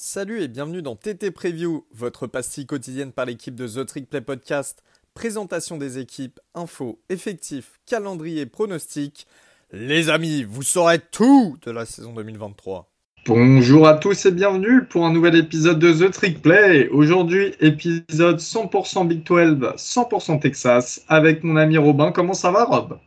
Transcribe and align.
Salut 0.00 0.42
et 0.42 0.46
bienvenue 0.46 0.80
dans 0.80 0.94
TT 0.94 1.32
Preview, 1.32 1.84
votre 1.92 2.28
pastille 2.28 2.66
quotidienne 2.66 3.10
par 3.10 3.24
l'équipe 3.24 3.56
de 3.56 3.66
The 3.66 3.84
Trick 3.84 4.08
Play 4.08 4.20
Podcast. 4.20 4.84
Présentation 5.12 5.76
des 5.76 5.98
équipes, 5.98 6.38
infos, 6.54 7.00
effectifs, 7.08 7.80
calendrier, 7.84 8.46
pronostics. 8.46 9.26
Les 9.72 10.08
amis, 10.08 10.44
vous 10.44 10.62
saurez 10.62 11.00
tout 11.00 11.56
de 11.66 11.72
la 11.72 11.84
saison 11.84 12.12
2023. 12.12 12.88
Bonjour 13.26 13.88
à 13.88 13.94
tous 13.94 14.24
et 14.24 14.30
bienvenue 14.30 14.84
pour 14.84 15.04
un 15.04 15.12
nouvel 15.12 15.34
épisode 15.34 15.80
de 15.80 15.92
The 15.92 16.12
Trick 16.12 16.42
Play. 16.42 16.88
Aujourd'hui, 16.90 17.56
épisode 17.58 18.38
100% 18.38 19.08
Big 19.08 19.24
12, 19.24 19.74
100% 19.76 20.38
Texas, 20.38 21.02
avec 21.08 21.42
mon 21.42 21.56
ami 21.56 21.76
Robin. 21.76 22.12
Comment 22.12 22.34
ça 22.34 22.52
va, 22.52 22.66
Rob? 22.66 23.00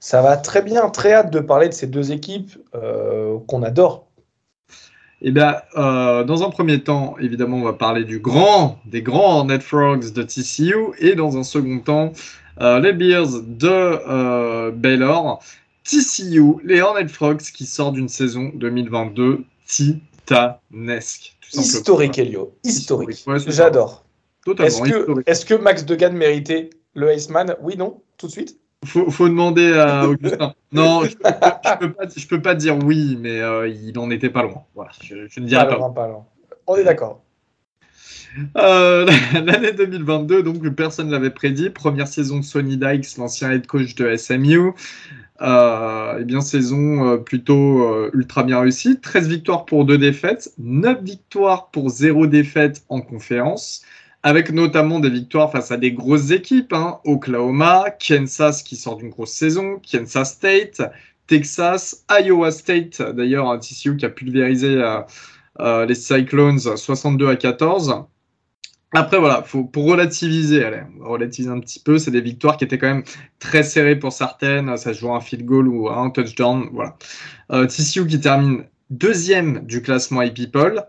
Ça 0.00 0.20
va 0.20 0.36
très 0.36 0.60
bien, 0.60 0.90
très 0.90 1.14
hâte 1.14 1.32
de 1.32 1.40
parler 1.40 1.70
de 1.70 1.74
ces 1.74 1.86
deux 1.86 2.12
équipes 2.12 2.58
euh, 2.74 3.38
qu'on 3.48 3.62
adore. 3.62 4.05
Eh 5.28 5.32
bien, 5.32 5.56
euh, 5.76 6.22
dans 6.22 6.44
un 6.44 6.50
premier 6.50 6.84
temps, 6.84 7.16
évidemment, 7.20 7.56
on 7.56 7.64
va 7.64 7.72
parler 7.72 8.04
du 8.04 8.20
grand, 8.20 8.78
des 8.86 9.02
grands 9.02 9.44
Net 9.44 9.60
Frogs 9.60 10.12
de 10.12 10.22
TCU, 10.22 10.94
et 11.00 11.16
dans 11.16 11.36
un 11.36 11.42
second 11.42 11.80
temps, 11.80 12.12
euh, 12.60 12.78
les 12.78 12.92
Bears 12.92 13.42
de 13.44 14.70
Baylor. 14.70 15.42
TCU, 15.82 16.54
les 16.64 16.80
Hornet 16.80 17.08
Frogs 17.08 17.42
qui 17.42 17.66
sort 17.66 17.90
d'une 17.90 18.08
saison 18.08 18.52
2022 18.54 19.44
titanesque. 19.66 21.36
Historique, 21.52 22.18
Elio. 22.18 22.54
Historique. 22.62 23.24
J'adore. 23.48 24.04
Est-ce 24.58 24.80
que, 24.80 25.22
est 25.26 25.44
que, 25.44 25.54
Max 25.54 25.84
Degan 25.84 26.12
méritait 26.12 26.70
le 26.94 27.12
Iceman? 27.12 27.56
Oui, 27.60 27.76
non? 27.76 28.00
Tout 28.16 28.28
de 28.28 28.32
suite? 28.32 28.60
Faut, 28.86 29.10
faut 29.10 29.28
demander 29.28 29.72
à 29.72 30.08
Augustin. 30.08 30.54
non, 30.72 31.04
je 31.04 31.16
peux, 31.16 31.92
pas, 31.92 32.06
peux 32.28 32.42
pas 32.42 32.54
dire 32.54 32.78
oui, 32.84 33.18
mais 33.20 33.40
euh, 33.40 33.68
il 33.68 33.98
en 33.98 34.10
était 34.10 34.30
pas 34.30 34.42
loin. 34.42 34.64
Voilà, 34.74 34.90
je, 35.02 35.40
ne 35.40 35.46
dirais 35.46 35.68
pas. 35.68 35.90
pas. 35.90 36.26
On 36.66 36.76
est 36.76 36.84
d'accord. 36.84 37.22
Euh, 38.56 39.06
l'année 39.32 39.72
2022, 39.72 40.42
donc 40.42 40.68
personne 40.70 41.08
ne 41.08 41.12
l'avait 41.12 41.30
prédit. 41.30 41.70
Première 41.70 42.08
saison 42.08 42.38
de 42.38 42.44
Sonny 42.44 42.76
Dykes, 42.76 43.16
l'ancien 43.18 43.50
head 43.50 43.66
coach 43.66 43.94
de 43.94 44.16
SMU. 44.16 44.72
Euh, 45.42 46.16
eh 46.20 46.24
bien, 46.24 46.40
saison 46.40 47.06
euh, 47.06 47.16
plutôt 47.18 48.10
ultra 48.14 48.42
bien 48.42 48.60
réussie. 48.60 49.00
13 49.00 49.28
victoires 49.28 49.64
pour 49.64 49.84
2 49.84 49.98
défaites, 49.98 50.52
9 50.58 51.02
victoires 51.02 51.70
pour 51.70 51.90
0 51.90 52.26
défaite 52.26 52.84
en 52.88 53.00
conférence, 53.00 53.82
avec 54.26 54.50
notamment 54.50 54.98
des 54.98 55.08
victoires 55.08 55.52
face 55.52 55.70
à 55.70 55.76
des 55.76 55.92
grosses 55.92 56.32
équipes. 56.32 56.72
Hein. 56.72 56.98
Oklahoma, 57.04 57.90
Kansas 58.04 58.64
qui 58.64 58.74
sort 58.74 58.96
d'une 58.96 59.10
grosse 59.10 59.30
saison, 59.30 59.80
Kansas 59.88 60.32
State, 60.32 60.82
Texas, 61.28 62.04
Iowa 62.10 62.50
State, 62.50 63.00
d'ailleurs, 63.00 63.48
un 63.48 63.58
TCU 63.60 63.96
qui 63.96 64.04
a 64.04 64.08
pulvérisé 64.08 64.82
les 65.60 65.94
Cyclones 65.94 66.58
62 66.58 67.28
à 67.28 67.36
14. 67.36 68.02
Après, 68.96 69.20
voilà, 69.20 69.42
pour 69.42 69.84
relativiser, 69.84 70.64
allez, 70.64 70.82
relativiser 70.98 71.50
un 71.50 71.60
petit 71.60 71.78
peu, 71.78 71.96
c'est 72.00 72.10
des 72.10 72.20
victoires 72.20 72.56
qui 72.56 72.64
étaient 72.64 72.78
quand 72.78 72.88
même 72.88 73.04
très 73.38 73.62
serrées 73.62 73.96
pour 73.96 74.12
certaines. 74.12 74.76
Ça 74.76 74.92
se 74.92 74.98
joue 74.98 75.14
un 75.14 75.20
field 75.20 75.44
goal 75.44 75.68
ou 75.68 75.88
un 75.88 76.10
touchdown. 76.10 76.68
Voilà. 76.72 76.96
Euh, 77.52 77.66
TCU 77.66 78.04
qui 78.08 78.18
termine 78.18 78.64
deuxième 78.90 79.64
du 79.66 79.82
classement 79.82 80.22
iPeople. 80.22 80.84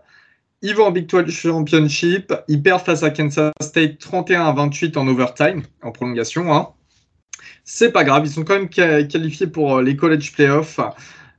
Ils 0.60 0.74
vont 0.74 0.86
en 0.86 0.90
Big 0.90 1.06
12 1.06 1.30
Championship. 1.30 2.34
Ils 2.48 2.60
perdent 2.60 2.84
face 2.84 3.04
à 3.04 3.10
Kansas 3.10 3.52
State 3.60 3.98
31 3.98 4.46
à 4.46 4.52
28 4.52 4.96
en 4.96 5.06
overtime, 5.06 5.62
en 5.82 5.92
prolongation. 5.92 6.52
Hein. 6.52 6.70
C'est 7.64 7.92
pas 7.92 8.02
grave, 8.02 8.24
ils 8.26 8.32
sont 8.32 8.42
quand 8.42 8.54
même 8.54 8.68
qualifiés 8.68 9.46
pour 9.46 9.76
euh, 9.76 9.82
les 9.82 9.94
college 9.94 10.32
playoffs. 10.32 10.80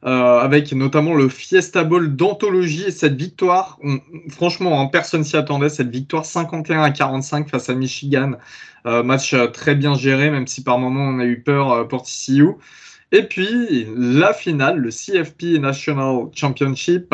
Euh, 0.05 0.39
avec 0.39 0.71
notamment 0.71 1.13
le 1.13 1.27
Fiesta 1.27 1.83
Bowl 1.83 2.15
d'anthologie 2.15 2.85
et 2.85 2.91
cette 2.91 3.17
victoire. 3.17 3.77
franchement, 4.29 4.79
hein, 4.79 4.85
personne 4.85 5.25
s'y 5.25 5.35
attendait. 5.35 5.67
Cette 5.67 5.89
victoire 5.89 6.25
51 6.25 6.81
à 6.81 6.91
45 6.91 7.49
face 7.49 7.69
à 7.69 7.75
Michigan. 7.75 8.35
Euh, 8.85 9.03
match 9.03 9.35
très 9.51 9.75
bien 9.75 9.95
géré, 9.95 10.29
même 10.29 10.47
si 10.47 10.63
par 10.63 10.79
moments 10.79 11.03
on 11.03 11.19
a 11.19 11.25
eu 11.25 11.41
peur 11.41 11.85
pour 11.89 12.03
TCU. 12.03 12.51
Et 13.11 13.23
puis 13.23 13.87
la 13.93 14.31
finale, 14.31 14.77
le 14.77 14.89
CFP 14.89 15.59
National 15.59 16.27
Championship, 16.33 17.13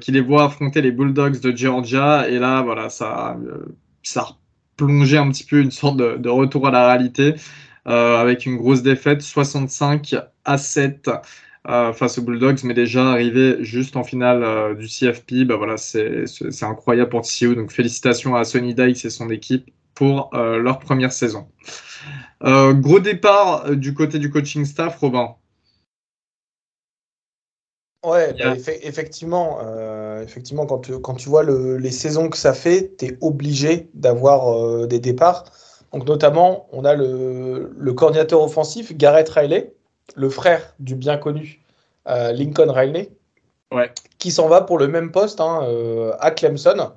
qui 0.00 0.12
les 0.12 0.20
voit 0.20 0.44
affronter 0.44 0.82
les 0.82 0.92
Bulldogs 0.92 1.40
de 1.40 1.56
Georgia. 1.56 2.28
Et 2.28 2.38
là, 2.38 2.62
voilà, 2.62 2.88
ça, 2.90 3.38
ça 4.02 4.20
a 4.20 4.36
plongé 4.76 5.16
un 5.16 5.30
petit 5.30 5.44
peu 5.44 5.60
une 5.60 5.70
sorte 5.70 5.96
de, 5.96 6.28
retour 6.28 6.66
à 6.66 6.70
la 6.70 6.86
réalité. 6.88 7.34
avec 7.86 8.46
une 8.46 8.56
grosse 8.56 8.82
défaite, 8.82 9.22
65 9.22 10.16
à 10.44 10.58
7 10.58 11.10
euh, 11.66 11.94
face 11.94 12.18
aux 12.18 12.22
Bulldogs, 12.22 12.62
mais 12.64 12.74
déjà 12.74 13.10
arrivé 13.12 13.56
juste 13.64 13.96
en 13.96 14.04
finale 14.04 14.42
euh, 14.42 14.74
du 14.74 14.86
CFP, 14.86 15.46
bah 15.46 15.56
voilà, 15.56 15.78
c'est 15.78 16.26
incroyable 16.60 17.08
pour 17.08 17.22
TCU. 17.22 17.54
Donc 17.54 17.72
félicitations 17.72 18.36
à 18.36 18.44
Sonny 18.44 18.74
Dykes 18.74 19.06
et 19.06 19.10
son 19.10 19.30
équipe 19.30 19.70
pour 19.94 20.28
euh, 20.34 20.58
leur 20.58 20.78
première 20.78 21.12
saison. 21.12 21.48
gros 22.42 23.00
départ 23.00 23.74
du 23.76 23.94
côté 23.94 24.18
du 24.18 24.30
coaching 24.30 24.66
staff, 24.66 24.98
Robin. 24.98 25.36
Ouais, 28.04 28.34
bah, 28.34 28.54
effectivement, 28.82 29.58
effectivement, 30.22 30.66
quand 30.66 30.78
tu, 30.80 30.98
quand 30.98 31.14
tu 31.14 31.28
vois 31.28 31.42
le, 31.42 31.78
les 31.78 31.90
saisons 31.90 32.28
que 32.28 32.36
ça 32.36 32.52
fait, 32.52 32.92
tu 32.98 33.06
es 33.06 33.18
obligé 33.20 33.88
d'avoir 33.94 34.86
des 34.86 34.98
départs. 34.98 35.44
Donc 35.92 36.06
notamment, 36.06 36.66
on 36.72 36.84
a 36.84 36.94
le, 36.94 37.72
le 37.76 37.92
coordinateur 37.92 38.42
offensif, 38.42 38.96
Garrett 38.96 39.28
Riley, 39.28 39.72
le 40.16 40.28
frère 40.28 40.74
du 40.78 40.94
bien 40.94 41.16
connu 41.16 41.60
euh, 42.08 42.32
Lincoln 42.32 42.70
Riley, 42.70 43.10
qui 44.18 44.30
s'en 44.30 44.48
va 44.48 44.60
pour 44.60 44.78
le 44.78 44.88
même 44.88 45.10
poste 45.10 45.40
hein, 45.40 45.60
euh, 45.64 46.12
à 46.20 46.30
Clemson. 46.30 46.90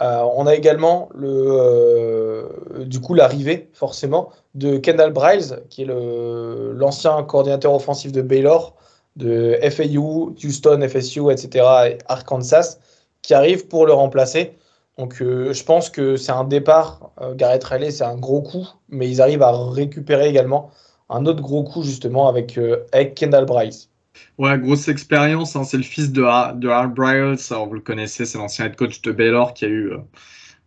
Euh, 0.00 0.22
on 0.34 0.46
a 0.46 0.54
également 0.54 1.10
le, 1.14 2.46
du 2.86 3.00
coup 3.00 3.14
l'arrivée 3.14 3.68
forcément 3.74 4.30
de 4.54 4.78
Kendall 4.78 5.12
Bryles, 5.12 5.62
qui 5.68 5.82
est 5.82 5.86
l'ancien 5.86 7.22
coordinateur 7.22 7.74
offensif 7.74 8.10
de 8.10 8.22
Baylor, 8.22 8.74
de 9.16 9.58
FAU, 9.70 10.34
Houston, 10.42 10.86
FSU, 10.88 11.30
etc., 11.30 11.66
et 11.86 11.98
Arkansas, 12.06 12.78
qui 13.22 13.34
arrive 13.34 13.66
pour 13.66 13.86
le 13.86 13.92
remplacer. 13.92 14.52
Donc 14.98 15.16
je 15.18 15.62
pense 15.64 15.88
que 15.88 16.16
c'est 16.16 16.32
un 16.32 16.44
départ, 16.44 17.12
Garrett 17.34 17.64
Riley, 17.64 17.90
c'est 17.90 18.04
un 18.04 18.16
gros 18.16 18.42
coup, 18.42 18.66
mais 18.90 19.08
ils 19.08 19.22
arrivent 19.22 19.42
à 19.42 19.52
récupérer 19.70 20.28
également 20.28 20.70
un 21.10 21.26
autre 21.26 21.42
gros 21.42 21.64
coup 21.64 21.82
justement 21.82 22.28
avec, 22.28 22.56
euh, 22.56 22.84
Kendall 23.14 23.44
Bryce. 23.44 23.90
Ouais, 24.38 24.58
grosse 24.58 24.88
expérience. 24.88 25.56
Hein. 25.56 25.64
c'est 25.64 25.76
le 25.76 25.82
fils 25.82 26.12
de, 26.12 26.22
de 26.22 26.68
Hart 26.68 26.94
Bryce. 26.94 27.52
vous 27.52 27.74
le 27.74 27.80
connaissez, 27.80 28.24
c'est 28.24 28.38
l'ancien 28.38 28.66
head 28.66 28.76
coach 28.76 29.02
de 29.02 29.12
Baylor 29.12 29.52
qui 29.52 29.64
a 29.64 29.68
eu 29.68 29.92
euh, 29.92 29.98
euh, 29.98 30.00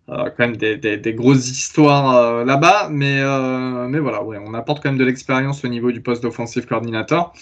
quand 0.08 0.40
même 0.40 0.58
des, 0.58 0.78
des, 0.78 1.14
grosses 1.14 1.50
histoires 1.50 2.46
là-bas. 2.46 2.90
Mais, 2.92 3.22
mais 3.90 4.00
voilà, 4.00 4.24
ouais, 4.24 4.38
on 4.46 4.54
apporte 4.54 4.84
quand 4.84 4.90
même 4.90 5.00
de 5.00 5.06
l'expérience 5.06 5.64
au 5.64 5.68
niveau 5.68 5.92
du 5.92 6.02
poste 6.02 6.24
d'offensive 6.24 6.66
coordinateur. 6.66 7.34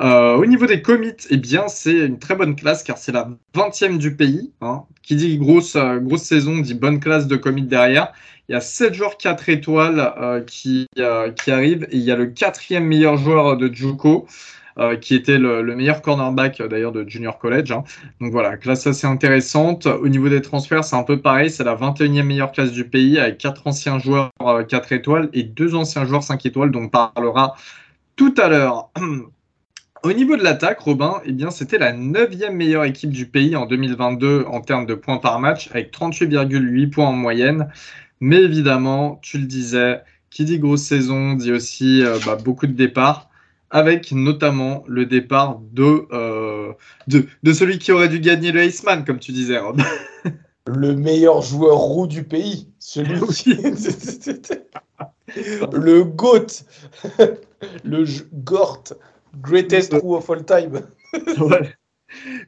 au 0.00 0.46
niveau 0.46 0.66
des 0.66 0.82
commits, 0.82 1.16
eh 1.30 1.36
bien, 1.36 1.68
c'est 1.68 2.06
une 2.06 2.18
très 2.18 2.34
bonne 2.34 2.56
classe 2.56 2.82
car 2.82 2.98
c'est 2.98 3.12
la 3.12 3.30
20e 3.54 3.98
du 3.98 4.16
pays. 4.16 4.52
Hein. 4.60 4.82
Qui 5.02 5.16
dit 5.16 5.38
grosse, 5.38 5.76
grosse 5.76 6.22
saison 6.22 6.58
dit 6.58 6.74
bonne 6.74 7.00
classe 7.00 7.26
de 7.26 7.36
commits 7.36 7.62
derrière. 7.62 8.12
Il 8.50 8.54
y 8.54 8.56
a 8.56 8.60
7 8.60 8.94
joueurs 8.94 9.16
4 9.16 9.48
étoiles 9.48 10.12
euh, 10.20 10.40
qui, 10.40 10.88
euh, 10.98 11.30
qui 11.30 11.52
arrivent 11.52 11.86
et 11.92 11.98
il 11.98 12.02
y 12.02 12.10
a 12.10 12.16
le 12.16 12.26
quatrième 12.26 12.84
meilleur 12.84 13.16
joueur 13.16 13.56
de 13.56 13.72
Juco. 13.72 14.26
Euh, 14.78 14.96
qui 14.96 15.16
était 15.16 15.38
le, 15.38 15.62
meilleur 15.74 16.00
cornerback 16.00 16.62
d'ailleurs 16.62 16.92
de 16.92 17.04
Junior 17.08 17.38
College. 17.38 17.72
Hein. 17.72 17.82
Donc 18.20 18.30
voilà, 18.30 18.56
classe 18.56 18.86
assez 18.86 19.06
intéressante. 19.06 19.86
Au 19.86 20.08
niveau 20.08 20.28
des 20.28 20.42
transferts, 20.42 20.84
c'est 20.84 20.94
un 20.94 21.02
peu 21.02 21.20
pareil, 21.20 21.50
c'est 21.50 21.64
la 21.64 21.74
21e 21.74 22.22
meilleure 22.22 22.52
classe 22.52 22.70
du 22.70 22.84
pays 22.84 23.18
avec 23.18 23.38
4 23.38 23.66
anciens 23.66 23.98
joueurs 23.98 24.30
4 24.68 24.92
étoiles 24.92 25.28
et 25.32 25.42
2 25.42 25.74
anciens 25.74 26.04
joueurs 26.06 26.22
5 26.22 26.46
étoiles 26.46 26.70
dont 26.70 26.82
on 26.82 26.88
parlera 26.88 27.56
tout 28.14 28.34
à 28.38 28.48
l'heure. 28.48 28.90
Au 30.02 30.12
niveau 30.12 30.36
de 30.36 30.42
l'attaque, 30.42 30.80
Robin, 30.80 31.20
eh 31.24 31.32
bien, 31.32 31.50
c'était 31.50 31.76
la 31.76 31.92
9e 31.92 32.52
meilleure 32.52 32.84
équipe 32.84 33.10
du 33.10 33.26
pays 33.26 33.56
en 33.56 33.66
2022 33.66 34.44
en 34.46 34.60
termes 34.60 34.86
de 34.86 34.94
points 34.94 35.18
par 35.18 35.40
match, 35.40 35.68
avec 35.72 35.92
38,8 35.92 36.90
points 36.90 37.08
en 37.08 37.12
moyenne. 37.12 37.68
Mais 38.20 38.36
évidemment, 38.36 39.18
tu 39.20 39.38
le 39.38 39.44
disais, 39.44 40.00
qui 40.30 40.44
dit 40.44 40.58
grosse 40.58 40.82
saison 40.82 41.34
dit 41.34 41.52
aussi 41.52 42.02
euh, 42.02 42.18
bah, 42.24 42.36
beaucoup 42.36 42.66
de 42.66 42.72
départs, 42.72 43.29
avec 43.70 44.12
notamment 44.12 44.84
le 44.86 45.06
départ 45.06 45.60
de, 45.72 46.06
euh, 46.12 46.72
de, 47.06 47.24
de, 47.42 47.52
celui 47.52 47.78
qui 47.78 47.92
aurait 47.92 48.08
dû 48.08 48.20
gagner 48.20 48.52
le 48.52 48.64
Iceman, 48.64 49.04
comme 49.04 49.18
tu 49.18 49.32
disais, 49.32 49.58
Rob. 49.58 49.80
Le 50.66 50.94
meilleur 50.94 51.42
joueur 51.42 51.78
roux 51.78 52.06
du 52.06 52.24
pays, 52.24 52.68
celui 52.78 53.14
le 55.72 56.02
GOAT, 56.04 56.46
le 57.84 58.04
GORT, 58.32 58.84
greatest 59.40 59.94
roux 59.94 60.16
of 60.16 60.28
all 60.30 60.44
time. 60.44 60.82
ouais. 61.40 61.74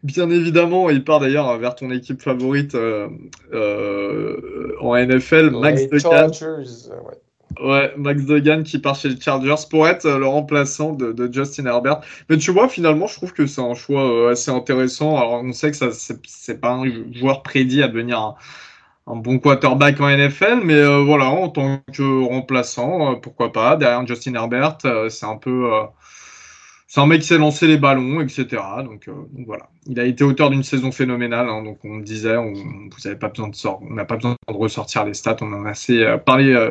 Bien 0.02 0.28
évidemment, 0.30 0.90
il 0.90 1.04
part 1.04 1.20
d'ailleurs 1.20 1.56
vers 1.58 1.76
ton 1.76 1.90
équipe 1.90 2.20
favorite 2.20 2.74
euh, 2.74 3.08
euh, 3.52 4.74
en 4.80 4.96
NFL, 4.96 5.50
Max 5.50 5.88
Decan. 5.88 6.28
Ouais, 6.28 7.14
Max 7.96 8.22
Duggan 8.24 8.62
qui 8.62 8.78
part 8.78 8.94
chez 8.94 9.08
les 9.08 9.20
Chargers 9.20 9.66
pour 9.70 9.86
être 9.88 10.08
le 10.08 10.26
remplaçant 10.26 10.92
de, 10.92 11.30
Justin 11.32 11.66
Herbert. 11.66 12.00
Mais 12.28 12.36
tu 12.36 12.50
vois, 12.50 12.68
finalement, 12.68 13.06
je 13.06 13.14
trouve 13.16 13.32
que 13.32 13.46
c'est 13.46 13.60
un 13.60 13.74
choix 13.74 14.02
euh, 14.02 14.32
assez 14.32 14.50
intéressant. 14.50 15.16
Alors, 15.16 15.42
on 15.44 15.52
sait 15.52 15.70
que 15.70 15.76
ça, 15.76 15.88
c'est 15.92 16.60
pas 16.60 16.70
un 16.70 16.84
joueur 17.12 17.42
prédit 17.42 17.82
à 17.82 17.88
devenir 17.88 18.36
un, 19.06 19.16
bon 19.16 19.38
quarterback 19.38 20.00
en 20.00 20.08
NFL, 20.08 20.60
mais 20.64 20.74
euh, 20.74 21.02
voilà, 21.04 21.26
en 21.26 21.48
tant 21.48 21.80
que 21.92 22.24
remplaçant, 22.24 23.12
euh, 23.12 23.14
pourquoi 23.16 23.52
pas, 23.52 23.76
derrière 23.76 24.06
Justin 24.06 24.34
Herbert, 24.34 24.78
c'est 25.08 25.26
un 25.26 25.36
peu 25.36 25.70
c'est 26.94 27.00
un 27.00 27.06
mec 27.06 27.22
qui 27.22 27.28
sait 27.28 27.38
lancer 27.38 27.66
les 27.66 27.78
ballons, 27.78 28.20
etc. 28.20 28.48
Euh, 28.52 28.82
donc, 28.82 29.08
voilà. 29.46 29.70
Il 29.86 29.98
a 29.98 30.04
été 30.04 30.24
auteur 30.24 30.50
d'une 30.50 30.62
saison 30.62 30.92
phénoménale. 30.92 31.48
Hein, 31.48 31.62
donc 31.62 31.78
on 31.84 32.00
disait, 32.00 32.36
on 32.36 32.52
n'a 33.94 34.04
pas 34.04 34.16
besoin 34.16 34.36
de 34.46 34.52
ressortir 34.52 35.06
les 35.06 35.14
stats. 35.14 35.38
On 35.40 35.54
en 35.54 35.64
a 35.64 35.70
assez 35.70 36.02
euh, 36.02 36.18
parlé 36.18 36.70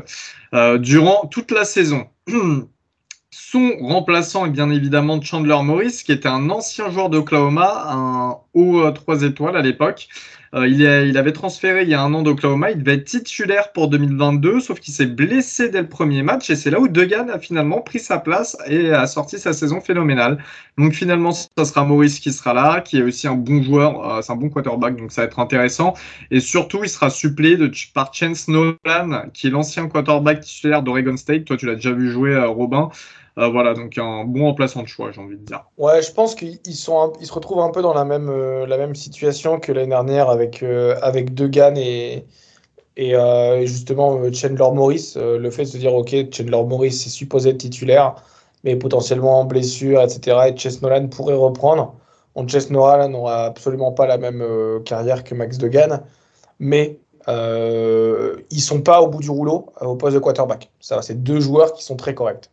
euh, 0.54 0.78
durant 0.78 1.26
toute 1.26 1.50
la 1.50 1.66
saison. 1.66 2.08
Son 3.32 3.72
remplaçant 3.82 4.46
est 4.46 4.52
bien 4.52 4.70
évidemment 4.70 5.20
Chandler 5.20 5.58
Morris, 5.64 6.04
qui 6.06 6.12
était 6.12 6.30
un 6.30 6.52
ancien 6.52 6.92
joueur 6.92 7.10
d'Oklahoma, 7.10 7.88
un 7.90 8.38
haut 8.54 8.92
3 8.92 9.24
étoiles 9.24 9.58
à 9.58 9.64
l'époque, 9.64 10.08
euh, 10.54 10.68
il, 10.68 11.18
avait 11.18 11.32
transféré 11.32 11.84
il 11.84 11.90
y 11.90 11.94
a 11.94 12.02
un 12.02 12.14
an 12.14 12.24
d'Oklahoma. 12.24 12.72
Il 12.72 12.80
devait 12.80 12.96
être 12.96 13.06
titulaire 13.06 13.72
pour 13.72 13.88
2022, 13.88 14.60
sauf 14.60 14.80
qu'il 14.80 14.94
s'est 14.94 15.06
blessé 15.06 15.70
dès 15.70 15.82
le 15.82 15.88
premier 15.88 16.24
match. 16.24 16.50
Et 16.50 16.56
c'est 16.56 16.70
là 16.70 16.80
où 16.80 16.88
Degan 16.90 17.30
a 17.30 17.40
finalement 17.40 17.80
pris 17.82 18.00
sa 18.00 18.18
place 18.18 18.58
et 18.68 18.92
a 18.92 19.08
sorti 19.08 19.40
sa 19.40 19.54
saison 19.54 19.80
phénoménale. 19.80 20.44
Donc 20.78 20.94
finalement, 20.94 21.32
ça 21.32 21.66
sera 21.66 21.86
Maurice 21.86 22.20
qui 22.20 22.34
sera 22.34 22.54
là, 22.54 22.82
qui 22.82 22.98
est 22.98 23.04
aussi 23.04 23.28
un 23.28 23.36
bon 23.36 23.64
joueur. 23.64 24.18
Euh, 24.18 24.22
c'est 24.22 24.34
un 24.34 24.36
bon 24.36 24.50
quarterback, 24.50 24.98
donc 24.98 25.12
ça 25.12 25.22
va 25.22 25.28
être 25.28 25.40
intéressant. 25.40 25.94
Et 26.32 26.42
surtout, 26.42 26.84
il 26.84 26.90
sera 26.90 27.10
supplé 27.10 27.56
de, 27.56 27.72
par 27.94 28.14
Chance 28.14 28.50
Nolan, 28.50 29.30
qui 29.34 29.48
est 29.48 29.52
l'ancien 29.52 29.88
quarterback 29.88 30.42
titulaire 30.42 30.84
d'Oregon 30.84 31.16
State. 31.16 31.46
Toi, 31.46 31.56
tu 31.56 31.66
l'as 31.66 31.76
déjà 31.76 31.94
vu 31.94 32.12
jouer, 32.12 32.34
euh, 32.34 32.48
Robin. 32.48 32.90
Euh, 33.38 33.48
voilà, 33.50 33.74
donc 33.74 33.98
un 33.98 34.26
bon 34.26 34.46
remplaçant 34.46 34.84
de 34.84 34.88
choix, 34.88 35.12
j'ai 35.12 35.22
envie 35.22 35.38
de 35.38 35.46
dire. 35.46 35.64
Ouais, 35.78 36.02
je 36.02 36.12
pense 36.12 36.36
qu'ils 36.36 36.60
sont, 36.76 37.14
ils 37.22 37.26
se 37.26 37.34
retrouvent 37.34 37.62
un 37.62 37.72
peu 37.72 37.82
dans 37.82 37.94
la 37.94 38.04
même, 38.04 38.30
euh, 38.30 38.66
la 38.66 38.78
même 38.78 38.94
situation 38.94 39.60
que 39.60 39.72
l'année 39.72 39.88
dernière 39.88 40.30
avec, 40.30 40.64
euh, 40.64 40.98
avec 41.02 41.34
Degan 41.34 41.78
et, 41.78 42.26
et 42.98 43.16
justement 43.66 44.20
Chandler 44.34 44.72
Morris. 44.74 45.14
le 45.16 45.50
fait 45.50 45.64
de 45.64 45.70
se 45.70 45.78
dire, 45.78 45.94
ok, 45.94 46.10
Chandler 46.32 46.64
Morris 46.64 46.88
est 46.88 47.10
supposé 47.10 47.52
être 47.52 47.58
titulaire, 47.58 48.16
mais 48.64 48.76
potentiellement 48.76 49.40
en 49.40 49.46
blessure, 49.46 50.02
etc. 50.02 50.50
Et 50.50 50.58
Chess 50.58 50.82
Nolan 50.82 51.08
pourrait 51.08 51.36
reprendre. 51.36 51.96
Bon, 52.36 52.48
Chess 52.48 52.70
Nolan 52.70 53.10
n'aura 53.10 53.46
absolument 53.46 53.92
pas 53.94 54.08
la 54.08 54.18
même 54.18 54.46
carrière 54.86 55.24
que 55.24 55.34
Max 55.36 55.58
Degan, 55.58 56.02
mais 56.60 57.00
ils 57.28 58.62
sont 58.62 58.82
pas 58.82 59.02
au 59.02 59.08
bout 59.08 59.22
du 59.22 59.32
rouleau 59.32 59.68
au 59.80 59.96
poste 59.96 60.16
de 60.16 60.20
quarterback. 60.20 60.70
Ça, 60.82 61.02
c'est 61.02 61.24
deux 61.24 61.40
joueurs 61.40 61.74
qui 61.74 61.84
sont 61.86 61.96
très 61.96 62.14
corrects. 62.14 62.52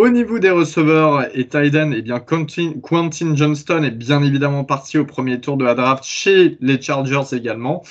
Au 0.00 0.08
niveau 0.08 0.38
des 0.38 0.48
receveurs 0.48 1.26
et 1.36 1.46
Tyden, 1.46 1.92
eh 1.94 2.00
bien 2.00 2.20
Quentin, 2.20 3.34
Johnston 3.34 3.82
est 3.82 3.90
bien 3.90 4.22
évidemment 4.22 4.64
parti 4.64 4.96
au 4.96 5.04
premier 5.04 5.42
tour 5.42 5.58
de 5.58 5.64
la 5.66 5.74
draft 5.74 6.04
chez 6.04 6.56
les 6.62 6.80
Chargers 6.80 7.36
également. 7.36 7.82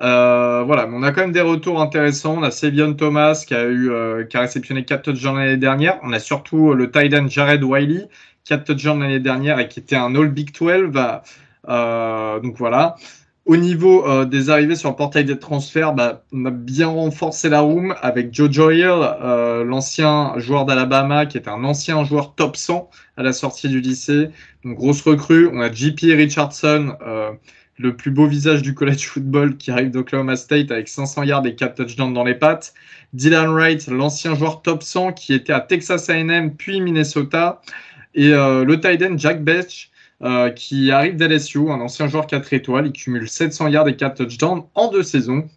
Euh, 0.00 0.64
voilà, 0.66 0.88
mais 0.88 0.96
on 0.96 1.04
a 1.04 1.12
quand 1.12 1.20
même 1.20 1.30
des 1.30 1.40
retours 1.40 1.80
intéressants. 1.80 2.34
On 2.38 2.42
a 2.42 2.50
Sevion 2.50 2.94
Thomas 2.94 3.44
qui 3.46 3.54
a 3.54 3.62
eu 3.66 3.92
euh, 3.92 4.24
qui 4.24 4.36
a 4.36 4.40
réceptionné 4.40 4.84
4 4.84 5.02
touchdowns 5.02 5.36
l'année 5.36 5.56
dernière. 5.56 6.00
On 6.02 6.12
a 6.12 6.18
surtout 6.18 6.74
le 6.74 6.90
Tyden 6.90 7.30
Jared 7.30 7.62
Wiley, 7.62 8.08
4 8.44 8.64
touchdowns 8.64 8.98
l'année 8.98 9.20
dernière 9.20 9.60
et 9.60 9.68
qui 9.68 9.78
était 9.78 9.94
un 9.94 10.16
All 10.16 10.30
Big 10.30 10.50
12. 10.52 10.90
Euh, 11.68 12.40
donc 12.40 12.56
voilà. 12.56 12.96
Au 13.44 13.56
niveau 13.56 14.06
euh, 14.06 14.24
des 14.24 14.50
arrivées 14.50 14.76
sur 14.76 14.88
le 14.90 14.94
portail 14.94 15.24
des 15.24 15.36
transferts, 15.36 15.94
bah, 15.94 16.22
on 16.32 16.44
a 16.44 16.52
bien 16.52 16.86
renforcé 16.86 17.48
la 17.48 17.60
room 17.60 17.92
avec 18.00 18.32
Joe 18.32 18.72
Hill, 18.72 18.84
euh, 18.86 19.64
l'ancien 19.64 20.38
joueur 20.38 20.64
d'Alabama, 20.64 21.26
qui 21.26 21.38
est 21.38 21.48
un 21.48 21.64
ancien 21.64 22.04
joueur 22.04 22.36
top 22.36 22.56
100 22.56 22.88
à 23.16 23.24
la 23.24 23.32
sortie 23.32 23.68
du 23.68 23.80
lycée. 23.80 24.30
Donc 24.64 24.76
grosse 24.76 25.02
recrue. 25.02 25.50
On 25.52 25.60
a 25.60 25.72
JP 25.72 26.02
Richardson, 26.02 26.94
euh, 27.04 27.32
le 27.78 27.96
plus 27.96 28.12
beau 28.12 28.26
visage 28.26 28.62
du 28.62 28.74
college 28.74 29.08
football, 29.08 29.56
qui 29.56 29.72
arrive 29.72 29.90
d'Oklahoma 29.90 30.36
State 30.36 30.70
avec 30.70 30.86
500 30.86 31.24
yards 31.24 31.44
et 31.44 31.56
4 31.56 31.74
touchdowns 31.74 32.14
dans 32.14 32.24
les 32.24 32.36
pattes. 32.36 32.74
Dylan 33.12 33.50
Wright, 33.50 33.88
l'ancien 33.88 34.36
joueur 34.36 34.62
top 34.62 34.84
100, 34.84 35.14
qui 35.14 35.34
était 35.34 35.52
à 35.52 35.60
Texas 35.60 36.08
A&M 36.08 36.54
puis 36.54 36.80
Minnesota. 36.80 37.60
Et 38.14 38.28
le 38.28 38.76
tight 38.76 39.18
Jack 39.18 39.42
Betch, 39.42 39.90
euh, 40.24 40.50
qui 40.50 40.92
arrive 40.92 41.16
d'LSU, 41.16 41.68
un 41.70 41.80
ancien 41.80 42.06
joueur 42.06 42.28
4 42.28 42.52
étoiles. 42.52 42.86
Il 42.86 42.92
cumule 42.92 43.28
700 43.28 43.66
yards 43.68 43.88
et 43.88 43.96
4 43.96 44.18
touchdowns 44.18 44.62
en 44.76 44.88
deux 44.88 45.02
saisons. 45.02 45.48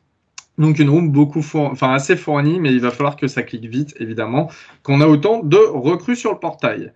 Donc 0.57 0.79
une 0.79 0.89
room 0.89 1.12
beaucoup 1.12 1.45
enfin 1.53 1.94
assez 1.94 2.15
fournie, 2.15 2.59
mais 2.59 2.73
il 2.73 2.79
va 2.79 2.89
falloir 2.89 3.15
que 3.15 3.27
ça 3.27 3.44
clique 3.44 3.65
vite, 3.65 3.94
évidemment, 4.00 4.50
qu'on 4.81 5.01
a 5.01 5.07
autant 5.07 5.44
de 5.44 5.57
recrues 5.57 6.15
sur 6.15 6.31
le 6.31 6.39
portail. 6.39 6.94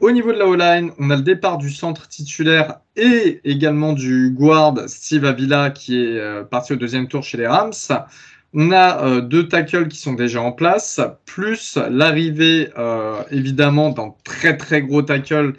Au 0.00 0.12
niveau 0.12 0.32
de 0.32 0.38
la 0.38 0.46
O-line, 0.46 0.92
on 1.00 1.10
a 1.10 1.16
le 1.16 1.22
départ 1.22 1.58
du 1.58 1.70
centre 1.70 2.06
titulaire 2.06 2.78
et 2.94 3.40
également 3.42 3.92
du 3.92 4.30
guard 4.30 4.74
Steve 4.86 5.24
Avila 5.24 5.70
qui 5.70 5.96
est 5.96 6.16
euh, 6.16 6.44
parti 6.44 6.74
au 6.74 6.76
deuxième 6.76 7.08
tour 7.08 7.24
chez 7.24 7.38
les 7.38 7.48
Rams. 7.48 7.72
On 8.54 8.70
a 8.70 9.04
euh, 9.04 9.20
deux 9.20 9.48
tackles 9.48 9.88
qui 9.88 9.98
sont 9.98 10.12
déjà 10.12 10.42
en 10.42 10.52
place, 10.52 11.00
plus 11.24 11.76
l'arrivée 11.90 12.68
évidemment 13.32 13.90
d'un 13.90 14.14
très 14.22 14.56
très 14.56 14.82
gros 14.82 15.02
tackle 15.02 15.54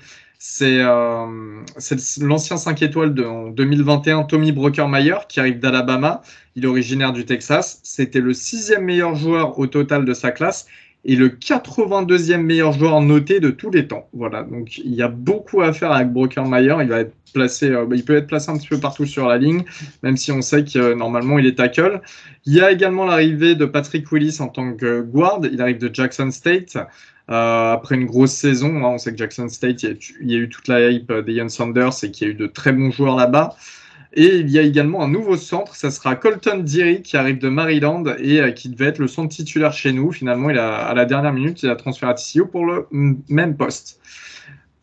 euh, 0.62 1.62
c'est 1.78 1.98
l'ancien 2.22 2.58
5 2.58 2.82
étoiles 2.82 3.14
de, 3.14 3.24
en 3.24 3.50
2021, 3.50 4.24
Tommy 4.24 4.52
Brockermeyer, 4.52 5.18
qui 5.30 5.40
arrive 5.40 5.60
d'Alabama. 5.60 6.22
Il 6.56 6.66
est 6.66 6.68
originaire 6.68 7.14
du 7.14 7.26
Texas. 7.26 7.80
C'était 7.84 8.22
le 8.22 8.34
sixième 8.34 8.84
meilleur 8.84 9.16
joueur 9.16 9.60
au 9.60 9.68
total 9.68 10.06
de 10.06 10.14
sa 10.14 10.32
classe 10.32 10.68
et 11.04 11.16
le 11.16 11.30
82e 11.30 12.38
meilleur 12.38 12.74
joueur 12.74 13.02
noté 13.02 13.40
de 13.40 13.50
tous 13.50 13.72
les 13.72 13.88
temps. 13.88 14.08
Voilà, 14.14 14.44
donc 14.44 14.78
il 14.78 14.94
y 14.94 15.02
a 15.02 15.08
beaucoup 15.08 15.62
à 15.62 15.74
faire 15.74 15.92
avec 15.92 16.12
Brockermeyer. 16.12 16.76
Il 16.82 16.90
va 16.90 17.02
être 17.02 17.14
placé, 17.34 17.70
euh, 17.70 17.88
il 17.94 18.04
peut 18.04 18.16
être 18.16 18.28
placé 18.28 18.52
un 18.52 18.58
petit 18.58 18.68
peu 18.68 18.80
partout 18.80 19.06
sur 19.06 19.28
la 19.28 19.38
ligne, 19.38 19.64
même 20.04 20.18
si 20.18 20.32
on 20.32 20.42
sait 20.42 20.64
que 20.64 20.78
euh, 20.78 20.96
normalement 20.96 21.40
il 21.40 21.46
est 21.46 21.58
tackle. 21.58 22.02
Il 22.46 22.54
y 22.54 22.62
a 22.62 22.72
également 22.72 23.06
l'arrivée 23.06 23.56
de 23.56 23.66
Patrick 23.66 24.12
Willis 24.12 24.38
en 24.42 24.48
tant 24.48 24.74
que 24.74 25.02
guard. 25.02 25.42
Il 25.52 25.62
arrive 25.62 25.78
de 25.78 25.90
Jackson 25.94 26.30
State. 26.30 26.78
Euh, 27.30 27.74
après 27.74 27.96
une 27.96 28.06
grosse 28.06 28.34
saison, 28.34 28.86
hein, 28.86 28.90
on 28.94 28.98
sait 28.98 29.12
que 29.12 29.18
Jackson 29.18 29.48
State, 29.48 29.84
il 29.84 29.98
y, 30.24 30.36
a, 30.36 30.38
eu 30.38 30.50
toute 30.50 30.68
la 30.68 30.90
hype 30.90 31.12
des 31.12 31.34
Young 31.34 31.50
Sanders 31.50 32.04
et 32.04 32.12
qu'il 32.12 32.28
y 32.28 32.32
a 32.32 32.34
eu 32.34 32.36
de 32.36 32.48
très 32.48 32.72
bons 32.72 32.92
joueurs 32.92 33.16
là-bas. 33.16 33.56
Et 34.14 34.38
il 34.38 34.50
y 34.50 34.60
a 34.60 34.62
également 34.62 35.02
un 35.02 35.08
nouveau 35.08 35.38
centre, 35.38 35.74
ça 35.74 35.90
sera 35.90 36.18
Colton 36.18 36.60
Deary 36.60 37.02
qui 37.02 37.16
arrive 37.16 37.38
de 37.38 37.48
Maryland 37.48 38.04
et 38.20 38.42
euh, 38.42 38.52
qui 38.52 38.68
devait 38.68 38.88
être 38.88 39.00
le 39.00 39.08
centre 39.08 39.34
titulaire 39.34 39.72
chez 39.72 39.94
nous. 39.94 40.12
Finalement, 40.12 40.50
il 40.50 40.58
a, 40.58 40.86
à 40.86 40.94
la 40.94 41.06
dernière 41.06 41.32
minute, 41.32 41.64
il 41.64 41.70
a 41.70 41.78
transféré 41.78 42.12
à 42.12 42.16
TCU 42.16 42.46
pour 42.46 42.66
le 42.66 42.88
même 43.30 43.56
poste. 43.56 44.02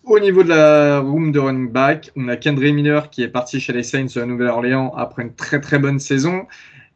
Au 0.05 0.19
niveau 0.19 0.43
de 0.43 0.49
la 0.49 1.01
room 1.01 1.33
de 1.33 1.39
running 1.39 1.71
back, 1.71 2.11
on 2.17 2.29
a 2.29 2.37
Kendra 2.37 2.73
Miller 2.73 3.11
qui 3.11 3.23
est 3.23 3.29
parti 3.29 3.61
chez 3.61 3.75
les 3.75 3.83
Saints 3.83 4.07
de 4.17 4.25
Nouvelle-Orléans 4.25 4.95
après 4.97 5.23
une 5.23 5.35
très 5.35 5.61
très 5.61 5.79
bonne 5.79 5.99
saison. 5.99 6.47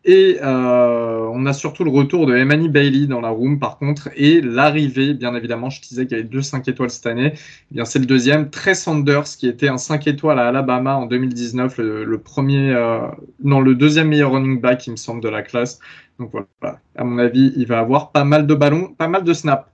Et 0.05 0.39
euh, 0.43 1.29
on 1.33 1.47
a 1.47 1.53
surtout 1.53 1.85
le 1.85 1.91
retour 1.91 2.27
de 2.27 2.37
Emani 2.37 2.69
Bailey 2.69 3.07
dans 3.07 3.21
la 3.21 3.29
room, 3.29 3.61
par 3.61 3.79
contre, 3.79 4.09
et 4.17 4.41
l'arrivée, 4.41 5.15
bien 5.15 5.33
évidemment, 5.37 5.71
je 5.71 5.81
disais 5.81 6.07
qu'il 6.07 6.17
y 6.17 6.21
avait 6.21 6.29
deux 6.29 6.43
5 6.43 6.67
étoiles 6.67 6.91
cette 6.91 7.07
année. 7.07 7.35
Eh 7.35 7.75
bien, 7.75 7.85
c'est 7.85 8.01
le 8.01 8.07
deuxième, 8.07 8.51
Trey 8.51 8.75
Sanders, 8.75 9.25
qui 9.39 9.47
était 9.47 9.69
un 9.69 9.79
5 9.79 10.09
étoiles 10.09 10.41
à 10.41 10.49
Alabama 10.49 10.97
en 10.97 11.07
2019, 11.07 11.79
le, 11.79 12.19
premier, 12.19 12.73
euh, 12.73 13.07
non, 13.45 13.61
le 13.61 13.77
deuxième 13.77 14.09
meilleur 14.09 14.33
running 14.33 14.61
back, 14.61 14.87
il 14.89 14.93
me 14.93 14.97
semble, 14.97 15.23
de 15.23 15.29
la 15.29 15.43
classe. 15.43 15.79
Donc 16.19 16.33
voilà, 16.33 16.81
à 16.97 17.05
mon 17.05 17.19
avis, 17.19 17.53
il 17.57 17.67
va 17.67 17.79
avoir 17.79 18.11
pas 18.11 18.25
mal 18.25 18.47
de 18.47 18.55
ballons, 18.55 18.89
pas 18.95 19.09
mal 19.09 19.23
de 19.23 19.33
snaps. 19.33 19.69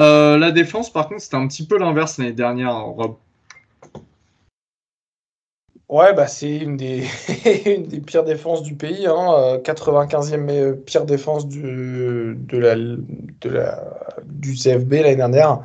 Euh, 0.00 0.36
la 0.38 0.50
défense, 0.50 0.92
par 0.92 1.08
contre, 1.08 1.22
c'était 1.22 1.36
un 1.36 1.46
petit 1.46 1.66
peu 1.66 1.78
l'inverse 1.78 2.18
l'année 2.18 2.32
dernière, 2.32 2.74
Rob. 2.76 3.16
Ouais, 5.94 6.12
bah, 6.12 6.26
c'est 6.26 6.56
une 6.56 6.76
des, 6.76 7.02
pires 8.04 8.24
défenses 8.24 8.62
du 8.62 8.74
pays. 8.74 9.06
Hein. 9.06 9.60
95e 9.62 10.50
euh, 10.50 10.72
pire 10.72 11.04
défense 11.04 11.46
du, 11.46 12.36
CFB 14.42 14.92
l'année 14.92 15.14
dernière. 15.14 15.60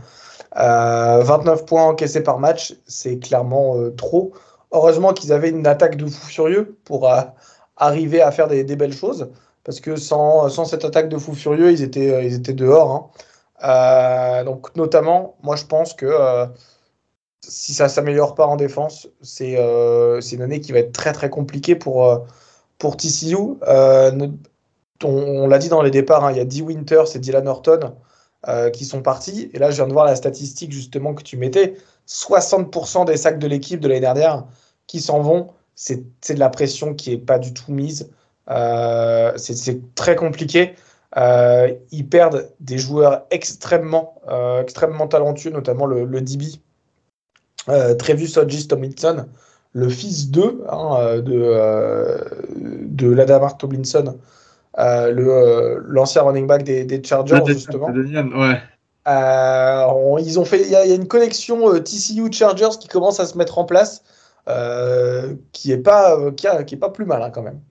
29 0.55 1.61
euh, 1.61 1.65
points 1.65 1.85
encaissés 1.85 2.21
par 2.21 2.37
match, 2.37 2.75
c'est 2.85 3.17
clairement 3.17 3.75
euh, 3.77 3.89
trop. 3.89 4.31
Heureusement 4.71 5.13
qu'ils 5.13 5.33
avaient 5.33 5.49
une 5.49 5.65
attaque 5.65 5.95
de 5.97 6.05
fou 6.05 6.27
furieux 6.27 6.77
pour 6.85 7.09
arriver 7.77 8.21
à 8.21 8.29
faire 8.29 8.47
des, 8.47 8.63
belles 8.75 8.93
choses. 8.93 9.31
Parce 9.63 9.79
que 9.79 9.95
sans, 9.95 10.47
cette 10.63 10.85
attaque 10.85 11.09
de 11.09 11.17
fou 11.17 11.33
furieux, 11.33 11.71
ils 11.71 11.81
étaient, 11.81 12.23
ils 12.27 12.35
étaient 12.35 12.53
dehors. 12.53 13.11
Hein. 13.63 14.43
donc, 14.43 14.75
notamment, 14.75 15.37
moi, 15.41 15.55
je 15.55 15.65
pense 15.65 15.95
que 15.95 16.05
si 17.41 17.73
ça 17.73 17.89
s'améliore 17.89 18.35
pas 18.35 18.45
en 18.45 18.55
défense, 18.55 19.07
euh, 19.41 20.21
c'est 20.21 20.35
une 20.35 20.41
année 20.41 20.59
qui 20.59 20.71
va 20.71 20.79
être 20.79 20.91
très 20.91 21.13
très 21.13 21.29
compliquée 21.29 21.75
pour, 21.75 22.05
euh, 22.07 22.19
pour 22.77 22.97
TCU. 22.97 23.35
Euh, 23.67 24.27
on, 25.03 25.47
l'a 25.47 25.57
dit 25.59 25.69
dans 25.69 25.81
les 25.81 25.91
départs, 25.91 26.25
hein, 26.25 26.31
il 26.31 26.37
y 26.37 26.41
a 26.41 26.45
Dee 26.45 26.61
Winters 26.61 27.15
et 27.15 27.19
Dylan 27.19 27.45
Norton 27.45 27.95
qui 28.73 28.85
sont 28.85 29.01
partis. 29.01 29.49
Et 29.53 29.59
là, 29.59 29.69
je 29.69 29.75
viens 29.75 29.87
de 29.87 29.91
voir 29.91 30.05
la 30.05 30.15
statistique 30.15 30.71
justement 30.71 31.13
que 31.13 31.23
tu 31.23 31.35
mettais. 31.35 31.75
60% 32.07 33.05
des 33.05 33.17
sacs 33.17 33.37
de 33.37 33.47
l'équipe 33.47 33.81
de 33.81 33.87
l'année 33.89 33.99
dernière 33.99 34.45
qui 34.87 35.01
s'en 35.01 35.19
vont. 35.19 35.47
C'est 35.75 36.05
de 36.29 36.39
la 36.39 36.49
pression 36.49 36.93
qui 36.93 37.11
n'est 37.11 37.17
pas 37.17 37.37
du 37.37 37.53
tout 37.53 37.73
mise. 37.73 38.09
c'est 38.47 39.95
très 39.95 40.15
compliqué. 40.15 40.75
ils 41.17 42.07
perdent 42.09 42.49
des 42.61 42.77
joueurs 42.77 43.25
extrêmement, 43.29 44.21
extrêmement 44.61 45.07
talentueux, 45.07 45.51
notamment 45.51 45.85
le, 45.85 46.05
le 46.05 46.21
DB, 46.21 46.61
Trevis 47.97 48.37
Hodges 48.37 48.67
Tomlinson, 48.67 49.25
le 49.73 49.89
fils 49.89 50.29
d'eux, 50.31 50.63
hein, 50.69 51.17
de, 51.17 52.17
de 52.57 53.11
Ladamar 53.11 53.57
Tomlinson, 53.57 54.17
l'ancien 54.77 56.21
running 56.23 56.47
back 56.47 56.63
des, 56.63 57.03
Chargers, 57.03 57.41
justement. 57.45 57.87
Ouais. 57.87 58.59
Euh, 59.07 60.19
ils 60.19 60.39
ont 60.39 60.45
fait, 60.45 60.61
il 60.61 60.69
y, 60.69 60.75
a 60.75 60.85
une 60.85 61.07
connexion 61.07 61.73
euh, 61.73 61.79
TCU 61.79 62.31
Chargers 62.31 62.77
qui 62.79 62.87
commence 62.87 63.19
à 63.19 63.25
se 63.25 63.37
mettre 63.37 63.57
en 63.57 63.65
place, 63.65 64.03
euh, 64.47 65.35
qui 65.51 65.71
est 65.71 65.77
pas, 65.77 66.31
qui, 66.31 66.45
est 66.47 66.77
pas 66.77 66.89
plus 66.89 67.05
mal 67.05 67.23
hein, 67.23 67.31
quand 67.31 67.41
même. 67.41 67.61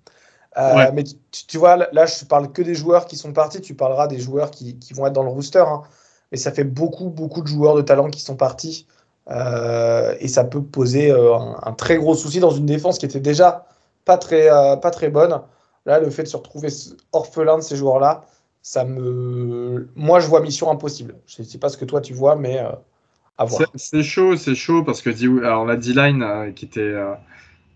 Mais 0.94 1.04
tu, 1.46 1.58
vois, 1.58 1.76
là, 1.76 2.06
je 2.06 2.24
parle 2.24 2.50
que 2.50 2.62
des 2.62 2.74
joueurs 2.74 3.06
qui 3.06 3.16
sont 3.16 3.32
partis. 3.32 3.60
Tu 3.60 3.74
parleras 3.74 4.08
des 4.08 4.18
joueurs 4.18 4.50
qui, 4.50 4.76
vont 4.92 5.06
être 5.06 5.12
dans 5.12 5.22
le 5.22 5.28
rooster. 5.28 5.60
Hein. 5.60 5.82
Mais 6.32 6.38
ça 6.38 6.50
fait 6.50 6.64
beaucoup, 6.64 7.10
beaucoup 7.10 7.42
de 7.42 7.46
joueurs 7.46 7.76
de 7.76 7.82
talent 7.82 8.08
qui 8.10 8.20
sont 8.20 8.34
partis. 8.34 8.86
Et 9.30 10.28
ça 10.28 10.44
peut 10.44 10.62
poser 10.62 11.10
un, 11.10 11.72
très 11.72 11.96
gros 11.96 12.14
souci 12.14 12.40
dans 12.40 12.50
une 12.50 12.66
défense 12.66 12.98
qui 12.98 13.06
était 13.06 13.20
déjà 13.20 13.66
pas 14.04 14.16
très, 14.16 14.48
pas 14.80 14.90
très 14.90 15.10
bonne. 15.10 15.40
Là, 15.86 16.00
le 16.00 16.10
fait 16.10 16.22
de 16.22 16.28
se 16.28 16.36
retrouver 16.36 16.68
orphelin 17.12 17.56
de 17.56 17.62
ces 17.62 17.76
joueurs-là, 17.76 18.24
ça 18.62 18.84
me. 18.84 19.88
Moi, 19.96 20.20
je 20.20 20.26
vois 20.26 20.40
mission 20.40 20.70
impossible. 20.70 21.14
Je 21.26 21.42
ne 21.42 21.46
sais 21.46 21.56
pas 21.56 21.70
ce 21.70 21.78
que 21.78 21.86
toi 21.86 22.02
tu 22.02 22.12
vois, 22.12 22.36
mais 22.36 22.58
euh, 22.58 22.70
à 23.38 23.46
voir. 23.46 23.62
C'est 23.74 24.02
chaud, 24.02 24.36
c'est 24.36 24.54
chaud 24.54 24.82
parce 24.84 25.00
que 25.00 25.10
alors 25.44 25.64
la 25.64 25.76
D-line 25.76 26.22
euh, 26.22 26.50
qui 26.52 26.66
était. 26.66 26.80
Euh, 26.80 27.14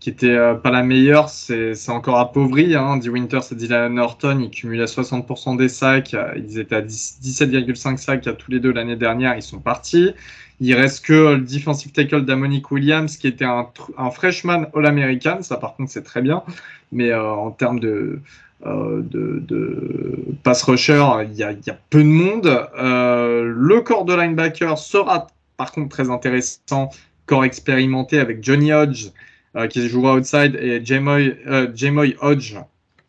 qui 0.03 0.09
était 0.09 0.37
pas 0.61 0.69
la 0.69 0.83
meilleure, 0.83 1.29
c'est 1.29 1.73
encore 1.87 2.19
appauvri. 2.19 2.75
Hein. 2.75 2.97
D. 2.97 3.07
Winters 3.07 3.53
et 3.53 3.55
Dylan 3.55 3.93
Norton, 3.93 4.37
ils 4.41 4.49
cumulaient 4.49 4.83
60% 4.83 5.55
des 5.55 5.69
sacs. 5.69 6.13
Ils 6.35 6.59
étaient 6.59 6.75
à 6.75 6.81
17,5 6.81 7.95
sacs 7.95 8.27
à 8.27 8.33
tous 8.33 8.51
les 8.51 8.59
deux 8.59 8.73
l'année 8.73 8.97
dernière. 8.97 9.37
Ils 9.37 9.41
sont 9.41 9.61
partis. 9.61 10.11
Il 10.59 10.73
reste 10.73 11.05
que 11.05 11.35
le 11.35 11.39
defensive 11.39 11.93
tackle 11.93 12.25
d'Amonique 12.25 12.69
Williams, 12.69 13.15
qui 13.15 13.27
était 13.27 13.45
un, 13.45 13.65
freshman 14.11 14.65
All-American. 14.75 15.41
Ça, 15.41 15.55
par 15.55 15.77
contre, 15.77 15.89
c'est 15.89 16.03
très 16.03 16.21
bien. 16.21 16.43
Mais 16.91 17.13
en 17.13 17.51
termes 17.51 17.79
de, 17.79 18.19
euh, 18.65 19.01
de, 19.03 20.17
pass 20.43 20.63
rusher, 20.63 21.01
il 21.31 21.37
y, 21.37 21.43
a, 21.43 21.55
peu 21.89 21.99
de 21.99 22.09
monde. 22.09 22.67
Euh, 22.77 23.53
le 23.55 23.79
corps 23.79 24.03
de 24.03 24.13
linebacker 24.13 24.77
sera 24.77 25.27
par 25.55 25.71
contre 25.71 25.87
très 25.87 26.09
intéressant, 26.09 26.89
corps 27.25 27.45
expérimenté 27.45 28.19
avec 28.19 28.43
Johnny 28.43 28.73
Hodge 28.73 29.11
euh, 29.55 29.67
qui 29.67 29.87
jouera 29.87 30.15
outside 30.15 30.55
et 30.55 30.83
Jamoy 30.83 32.15
Hodge 32.21 32.55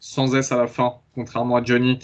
sans 0.01 0.35
S 0.35 0.53
à 0.53 0.57
la 0.59 0.67
fin, 0.67 0.95
contrairement 1.15 1.57
à 1.57 1.65
Johnny 1.65 1.99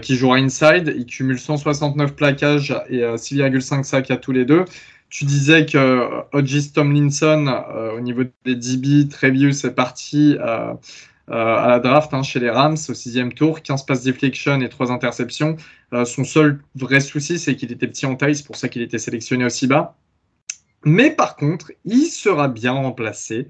qui 0.00 0.16
jouera 0.16 0.36
inside. 0.36 0.94
Il 0.96 1.04
cumule 1.04 1.38
169 1.38 2.14
plaquages 2.14 2.74
et 2.88 3.00
6,5 3.00 3.82
sacs 3.82 4.10
à 4.10 4.16
tous 4.16 4.32
les 4.32 4.46
deux. 4.46 4.64
Tu 5.10 5.26
disais 5.26 5.66
que 5.66 6.08
Hodges 6.32 6.72
Tomlinson, 6.72 7.62
au 7.94 8.00
niveau 8.00 8.22
des 8.46 8.54
DB, 8.54 9.08
Trevius 9.08 9.64
est 9.64 9.74
parti. 9.74 10.38
Euh, 11.30 11.56
à 11.56 11.68
la 11.68 11.78
draft 11.78 12.12
hein, 12.14 12.22
chez 12.22 12.40
les 12.40 12.50
Rams 12.50 12.76
au 12.88 12.94
sixième 12.94 13.32
tour, 13.32 13.62
15 13.62 13.86
passes 13.86 14.02
deflection 14.02 14.60
et 14.60 14.68
3 14.68 14.90
interceptions. 14.90 15.56
Euh, 15.92 16.04
son 16.04 16.24
seul 16.24 16.60
vrai 16.74 17.00
souci, 17.00 17.38
c'est 17.38 17.54
qu'il 17.54 17.70
était 17.70 17.86
petit 17.86 18.06
en 18.06 18.16
taille, 18.16 18.34
c'est 18.34 18.46
pour 18.46 18.56
ça 18.56 18.68
qu'il 18.68 18.82
était 18.82 18.98
sélectionné 18.98 19.44
aussi 19.44 19.66
bas. 19.66 19.96
Mais 20.84 21.10
par 21.10 21.36
contre, 21.36 21.70
il 21.84 22.06
sera 22.06 22.48
bien 22.48 22.72
remplacé 22.72 23.46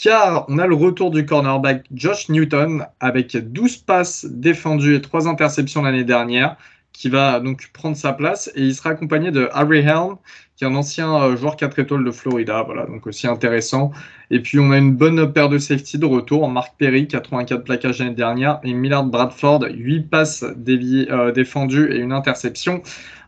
car 0.00 0.46
on 0.48 0.58
a 0.58 0.66
le 0.66 0.74
retour 0.74 1.10
du 1.10 1.26
cornerback 1.26 1.84
Josh 1.92 2.28
Newton 2.30 2.86
avec 3.00 3.36
12 3.36 3.78
passes 3.78 4.24
défendues 4.24 4.94
et 4.94 5.00
3 5.00 5.28
interceptions 5.28 5.82
l'année 5.82 6.04
dernière 6.04 6.56
qui 6.92 7.08
va 7.08 7.40
donc 7.40 7.70
prendre 7.72 7.96
sa 7.96 8.12
place 8.12 8.50
et 8.54 8.62
il 8.62 8.74
sera 8.74 8.90
accompagné 8.90 9.30
de 9.30 9.48
Harry 9.52 9.80
Helm 9.80 10.16
qui 10.56 10.64
est 10.64 10.66
un 10.66 10.74
ancien 10.74 11.14
euh, 11.14 11.36
joueur 11.36 11.56
4 11.56 11.78
étoiles 11.78 12.04
de 12.04 12.10
Florida, 12.10 12.62
voilà, 12.62 12.84
donc 12.84 13.06
aussi 13.06 13.26
intéressant. 13.26 13.92
Et 14.30 14.40
puis 14.40 14.58
on 14.58 14.70
a 14.72 14.76
une 14.76 14.94
bonne 14.94 15.32
paire 15.32 15.48
de 15.48 15.56
safety 15.56 15.96
de 15.96 16.04
retour, 16.04 16.50
Marc 16.50 16.76
Perry, 16.76 17.08
84 17.08 17.64
plaquages 17.64 18.00
l'année 18.00 18.14
dernière, 18.14 18.60
et 18.62 18.74
Millard 18.74 19.04
Bradford, 19.04 19.64
8 19.70 20.10
passes 20.10 20.44
euh, 20.44 21.32
défendues 21.32 21.90
et 21.92 21.98
une 21.98 22.12
interception 22.12 22.82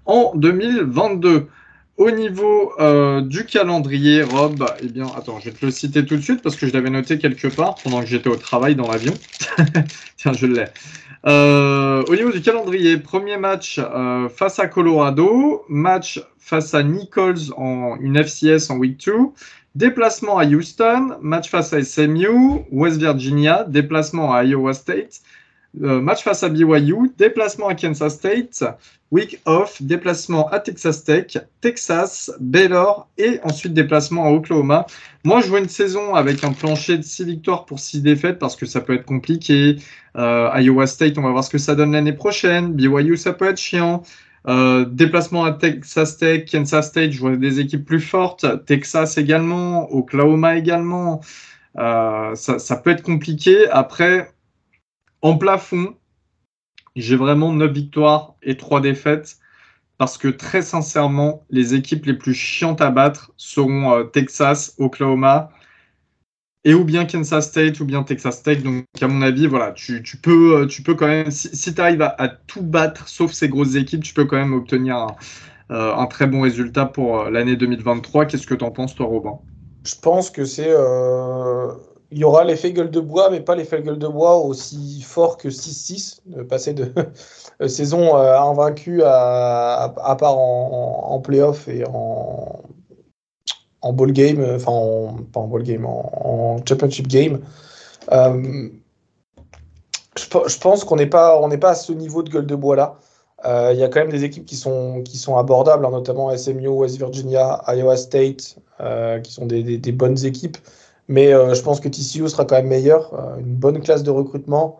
en 0.04 0.32
2022. 0.34 1.48
Au 1.98 2.10
niveau 2.10 2.72
euh, 2.80 3.20
du 3.20 3.44
calendrier, 3.44 4.22
Rob, 4.22 4.64
eh 4.82 4.88
bien, 4.88 5.06
attends, 5.16 5.38
je 5.40 5.50
vais 5.50 5.56
te 5.56 5.64
le 5.64 5.70
citer 5.70 6.06
tout 6.06 6.16
de 6.16 6.22
suite 6.22 6.40
parce 6.42 6.56
que 6.56 6.66
je 6.66 6.72
l'avais 6.72 6.88
noté 6.88 7.18
quelque 7.18 7.48
part 7.48 7.74
pendant 7.82 8.00
que 8.00 8.06
j'étais 8.06 8.30
au 8.30 8.36
travail 8.36 8.74
dans 8.74 8.90
l'avion. 8.90 9.12
Tiens, 10.16 10.32
je 10.32 10.46
l'ai. 10.46 10.64
Euh, 11.26 12.02
au 12.08 12.16
niveau 12.16 12.32
du 12.32 12.40
calendrier, 12.40 12.96
premier 12.96 13.36
match 13.36 13.78
euh, 13.78 14.28
face 14.30 14.58
à 14.58 14.66
Colorado, 14.66 15.64
match 15.68 16.20
face 16.38 16.74
à 16.74 16.82
Nichols 16.82 17.52
en 17.56 17.96
une 18.00 18.16
FCS 18.16 18.70
en 18.70 18.78
week 18.78 19.04
2, 19.04 19.12
déplacement 19.74 20.38
à 20.38 20.46
Houston, 20.46 21.16
match 21.20 21.50
face 21.50 21.72
à 21.74 21.82
SMU, 21.82 22.64
West 22.72 22.98
Virginia, 22.98 23.64
déplacement 23.68 24.32
à 24.32 24.44
Iowa 24.44 24.72
State, 24.72 25.20
match 25.74 26.22
face 26.22 26.42
à 26.42 26.48
BYU, 26.48 27.12
déplacement 27.16 27.68
à 27.68 27.74
Kansas 27.74 28.14
State, 28.14 28.64
week 29.12 29.40
off, 29.44 29.80
déplacement 29.82 30.48
à 30.48 30.58
Texas 30.58 31.04
Tech, 31.04 31.38
Texas, 31.60 32.32
Baylor 32.40 33.08
et 33.18 33.38
ensuite 33.44 33.74
déplacement 33.74 34.24
à 34.24 34.30
Oklahoma. 34.30 34.86
Moi, 35.22 35.42
je 35.42 35.48
vois 35.48 35.60
une 35.60 35.68
saison 35.68 36.14
avec 36.14 36.42
un 36.44 36.52
plancher 36.52 36.96
de 36.96 37.02
6 37.02 37.24
victoires 37.24 37.66
pour 37.66 37.78
6 37.78 38.00
défaites 38.00 38.38
parce 38.38 38.56
que 38.56 38.66
ça 38.66 38.80
peut 38.80 38.94
être 38.94 39.04
compliqué. 39.04 39.76
Euh, 40.16 40.50
Iowa 40.56 40.86
State, 40.86 41.18
on 41.18 41.22
va 41.22 41.30
voir 41.30 41.44
ce 41.44 41.50
que 41.50 41.58
ça 41.58 41.74
donne 41.74 41.92
l'année 41.92 42.14
prochaine. 42.14 42.72
BYU, 42.72 43.16
ça 43.18 43.34
peut 43.34 43.48
être 43.48 43.60
chiant. 43.60 44.02
Euh, 44.48 44.86
déplacement 44.86 45.44
à 45.44 45.52
Texas 45.52 46.16
Tech, 46.16 46.50
Kansas 46.50 46.88
State, 46.88 47.12
je 47.12 47.20
vois 47.20 47.36
des 47.36 47.60
équipes 47.60 47.84
plus 47.84 48.00
fortes. 48.00 48.46
Texas 48.64 49.18
également, 49.18 49.92
Oklahoma 49.94 50.56
également. 50.56 51.20
ça 51.76 52.76
peut 52.82 52.90
être 52.90 53.02
compliqué. 53.02 53.68
Après, 53.70 54.32
en 55.22 55.38
plafond, 55.38 55.94
j'ai 56.96 57.16
vraiment 57.16 57.52
9 57.52 57.72
victoires 57.72 58.34
et 58.42 58.56
3 58.56 58.80
défaites 58.80 59.38
parce 59.98 60.18
que 60.18 60.28
très 60.28 60.62
sincèrement, 60.62 61.44
les 61.50 61.74
équipes 61.74 62.06
les 62.06 62.14
plus 62.14 62.34
chiantes 62.34 62.80
à 62.80 62.90
battre 62.90 63.32
seront 63.36 63.92
euh, 63.92 64.04
Texas, 64.04 64.74
Oklahoma 64.78 65.50
et 66.64 66.74
ou 66.74 66.84
bien 66.84 67.04
Kansas 67.04 67.48
State 67.48 67.78
ou 67.80 67.84
bien 67.84 68.02
Texas 68.02 68.42
Tech. 68.42 68.62
Donc, 68.62 68.84
à 69.00 69.06
mon 69.06 69.22
avis, 69.22 69.46
voilà, 69.46 69.72
tu, 69.72 70.02
peux, 70.20 70.62
euh, 70.62 70.66
tu 70.66 70.82
quand 70.82 71.06
même, 71.06 71.30
si, 71.30 71.74
tu 71.74 71.80
arrives 71.80 72.02
à, 72.02 72.28
tout 72.28 72.62
battre, 72.62 73.08
sauf 73.08 73.32
ces 73.32 73.48
grosses 73.48 73.76
équipes, 73.76 74.02
tu 74.02 74.14
peux 74.14 74.24
quand 74.24 74.36
même 74.36 74.54
obtenir 74.54 74.96
un, 74.96 75.16
euh, 75.70 76.06
très 76.06 76.26
bon 76.26 76.40
résultat 76.40 76.86
pour 76.86 77.24
l'année 77.24 77.56
2023. 77.56 78.26
Qu'est-ce 78.26 78.46
que 78.46 78.54
tu 78.54 78.64
en 78.64 78.72
penses, 78.72 78.94
toi, 78.96 79.06
Robin? 79.06 79.38
Je 79.84 79.94
pense 80.00 80.30
que 80.30 80.44
c'est 80.44 80.72
il 82.12 82.18
y 82.18 82.24
aura 82.24 82.44
l'effet 82.44 82.72
gueule 82.72 82.90
de 82.90 83.00
bois, 83.00 83.30
mais 83.30 83.40
pas 83.40 83.54
l'effet 83.54 83.82
gueule 83.82 83.98
de 83.98 84.06
bois 84.06 84.36
aussi 84.36 85.02
fort 85.02 85.38
que 85.38 85.48
6-6, 85.48 86.20
de 86.26 86.42
passer 86.42 86.74
de 86.74 86.92
saison 87.68 88.16
euh, 88.16 88.38
invaincue 88.38 89.02
à, 89.02 89.94
à, 89.96 90.16
part 90.16 90.36
en, 90.36 91.18
playoff 91.20 91.68
et 91.68 91.84
en, 91.86 92.62
en 93.80 93.92
ball 93.92 94.12
game, 94.12 94.40
euh, 94.40 94.56
enfin 94.56 95.16
pas 95.32 95.40
en 95.40 95.48
ball 95.48 95.62
game, 95.62 95.86
en, 95.86 96.58
championship 96.68 97.08
game. 97.08 97.40
Euh, 98.12 98.68
je, 100.16 100.58
pense 100.58 100.84
qu'on 100.84 100.96
n'est 100.96 101.06
pas, 101.06 101.40
pas 101.58 101.70
à 101.70 101.74
ce 101.74 101.92
niveau 101.92 102.22
de 102.22 102.28
gueule 102.28 102.46
de 102.46 102.54
bois 102.54 102.76
là. 102.76 102.98
Il 103.72 103.78
y 103.78 103.82
a 103.82 103.88
quand 103.88 103.98
même 104.00 104.12
des 104.12 104.22
équipes 104.22 104.44
qui 104.44 104.54
sont, 104.54 105.02
qui 105.02 105.16
sont 105.16 105.36
abordables, 105.36 105.84
hein, 105.84 105.90
notamment 105.90 106.36
SMU, 106.36 106.68
West 106.68 106.98
Virginia, 106.98 107.60
Iowa 107.66 107.96
State, 107.96 108.56
qui 109.24 109.32
sont 109.32 109.46
des 109.46 109.92
bonnes 109.92 110.24
équipes. 110.24 110.58
Mais 111.12 111.34
euh, 111.34 111.52
je 111.52 111.60
pense 111.60 111.78
que 111.78 111.88
TCU 111.88 112.26
sera 112.26 112.46
quand 112.46 112.56
même 112.56 112.68
meilleur. 112.68 113.12
Euh, 113.12 113.36
une 113.36 113.54
bonne 113.54 113.80
classe 113.82 114.02
de 114.02 114.10
recrutement. 114.10 114.78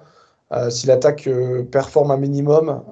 Euh, 0.53 0.71
si 0.71 0.87
l'attaque 0.87 1.29
performe 1.71 2.11
un 2.11 2.17
minimum, 2.17 2.83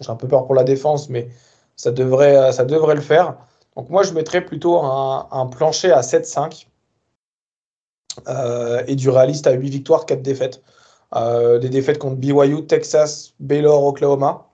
j'ai 0.00 0.10
un 0.10 0.16
peu 0.16 0.28
peur 0.28 0.46
pour 0.46 0.54
la 0.54 0.64
défense, 0.64 1.10
mais 1.10 1.28
ça 1.76 1.90
devrait, 1.90 2.52
ça 2.52 2.64
devrait 2.64 2.94
le 2.94 3.02
faire. 3.02 3.36
Donc 3.76 3.90
moi, 3.90 4.02
je 4.02 4.14
mettrais 4.14 4.44
plutôt 4.44 4.78
un, 4.82 5.46
plancher 5.46 5.92
à 5.92 6.00
7-5 6.00 6.66
et 8.86 8.96
du 8.96 9.10
réaliste 9.10 9.46
à 9.46 9.52
8 9.52 9.68
victoires, 9.68 10.06
4 10.06 10.22
défaites. 10.22 10.62
des 11.14 11.68
défaites 11.68 11.98
contre 11.98 12.16
BYU, 12.16 12.66
Texas, 12.66 13.34
Baylor, 13.40 13.84
Oklahoma. 13.84 14.46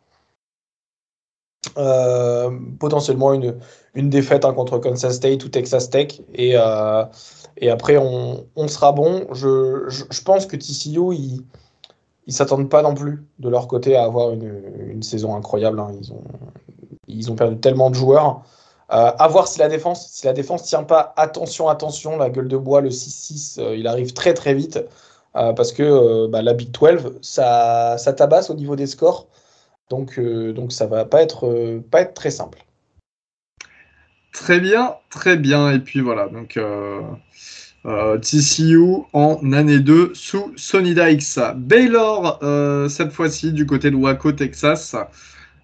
potentiellement 2.78 3.34
une, 3.34 3.56
une 3.94 4.10
défaite 4.10 4.44
hein, 4.44 4.52
contre 4.52 4.78
Kansas 4.78 5.14
State 5.16 5.44
ou 5.44 5.48
Texas 5.48 5.90
Tech. 5.90 6.20
Et, 6.34 6.56
et 7.56 7.70
après, 7.70 7.96
on, 7.96 8.68
sera 8.68 8.92
bon. 8.92 9.26
Je, 9.32 9.84
je, 9.88 10.22
pense 10.22 10.46
que 10.46 10.56
TCU, 10.56 11.14
ils 11.14 11.44
ne 12.26 12.32
s'attendent 12.32 12.68
pas 12.68 12.82
non 12.82 12.94
plus 12.94 13.24
de 13.38 13.48
leur 13.48 13.68
côté 13.68 13.96
à 13.96 14.04
avoir 14.04 14.32
une, 14.32 14.62
une 14.88 15.02
saison 15.02 15.36
incroyable. 15.36 15.78
Hein. 15.78 15.92
Ils, 16.00 16.12
ont, 16.12 16.22
ils 17.06 17.30
ont 17.30 17.36
perdu 17.36 17.58
tellement 17.58 17.90
de 17.90 17.94
joueurs. 17.94 18.42
Euh, 18.92 19.12
à 19.18 19.28
voir 19.28 19.48
si 19.48 19.58
la 19.58 19.68
défense, 19.68 20.10
si 20.10 20.26
la 20.26 20.32
défense 20.32 20.64
tient 20.64 20.82
pas, 20.82 21.14
attention, 21.16 21.68
attention, 21.68 22.18
la 22.18 22.28
gueule 22.28 22.48
de 22.48 22.56
bois, 22.56 22.80
le 22.80 22.90
6-6, 22.90 23.60
euh, 23.60 23.76
il 23.76 23.86
arrive 23.86 24.12
très 24.12 24.34
très 24.34 24.54
vite. 24.54 24.80
parce 25.32 25.72
que 25.72 26.26
bah, 26.26 26.42
la 26.42 26.54
Big 26.54 26.70
12, 26.70 27.18
ça, 27.22 27.96
ça 27.98 28.12
tabasse 28.12 28.50
au 28.50 28.54
niveau 28.54 28.76
des 28.76 28.86
scores. 28.86 29.28
Donc, 29.90 30.18
donc 30.20 30.72
ça 30.72 30.86
va 30.86 31.04
pas 31.04 31.22
être, 31.22 31.80
pas 31.90 32.02
être 32.02 32.14
très 32.14 32.30
simple. 32.30 32.64
Très 34.34 34.58
bien, 34.58 34.96
très 35.10 35.36
bien. 35.36 35.70
Et 35.70 35.78
puis 35.78 36.00
voilà, 36.00 36.28
donc 36.28 36.56
euh, 36.56 37.00
TCU 37.84 39.04
en 39.12 39.52
année 39.52 39.78
2 39.78 40.12
sous 40.14 40.52
Sonny 40.56 40.94
Dykes. 40.94 41.38
Baylor, 41.56 42.38
euh, 42.42 42.88
cette 42.88 43.12
fois-ci, 43.12 43.52
du 43.52 43.66
côté 43.66 43.90
de 43.90 43.96
Waco, 43.96 44.32
Texas. 44.32 44.96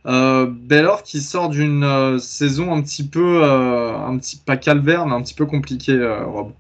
Euh, 0.07 0.47
Baylor 0.51 1.03
qui 1.03 1.21
sort 1.21 1.49
d'une 1.49 2.19
saison 2.19 2.75
un 2.75 2.83
petit 2.83 3.07
peu, 3.07 3.43
un 3.45 4.19
petit, 4.19 4.37
pas 4.37 4.57
calvaire, 4.57 5.07
mais 5.07 5.15
un 5.15 5.23
petit 5.23 5.35
peu 5.35 5.47
compliquée, 5.47 5.99
Rob. 6.27 6.53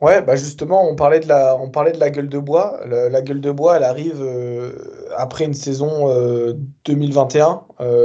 Ouais, 0.00 0.20
bah 0.20 0.34
justement, 0.34 0.88
on 0.88 0.96
parlait 0.96 1.20
de 1.20 1.28
la, 1.28 1.56
on 1.56 1.70
parlait 1.70 1.92
de 1.92 2.00
la 2.00 2.10
gueule 2.10 2.28
de 2.28 2.38
bois. 2.38 2.80
La, 2.86 3.22
gueule 3.22 3.40
de 3.40 3.52
bois, 3.52 3.76
elle 3.76 3.84
arrive 3.84 4.24
après 5.16 5.44
une 5.44 5.54
saison 5.54 6.08
2021 6.84 7.62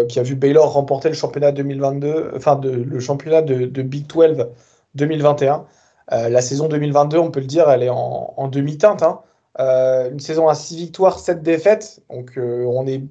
qui 0.09 0.19
a 0.19 0.23
vu 0.23 0.35
Baylor 0.35 0.73
remporter 0.73 1.09
le 1.09 1.15
championnat 1.15 1.51
2022, 1.51 2.31
enfin 2.35 2.59
le 2.63 2.99
championnat 2.99 3.41
de 3.43 3.81
Big 3.81 4.07
12 4.07 4.47
2021. 4.95 5.65
Euh, 6.13 6.29
la 6.29 6.41
saison 6.41 6.67
2022, 6.67 7.17
on 7.17 7.31
peut 7.31 7.39
le 7.39 7.45
dire, 7.45 7.69
elle 7.69 7.83
est 7.83 7.89
en, 7.89 8.47
demi-teinte. 8.47 9.03
Hein. 9.03 9.21
Euh, 9.59 10.11
une 10.11 10.19
saison 10.19 10.47
à 10.47 10.55
6 10.55 10.77
victoires, 10.77 11.19
7 11.19 11.41
défaites. 11.41 12.01
Donc 12.09 12.37
euh, 12.37 12.65
on 12.65 12.87
est 12.87 13.03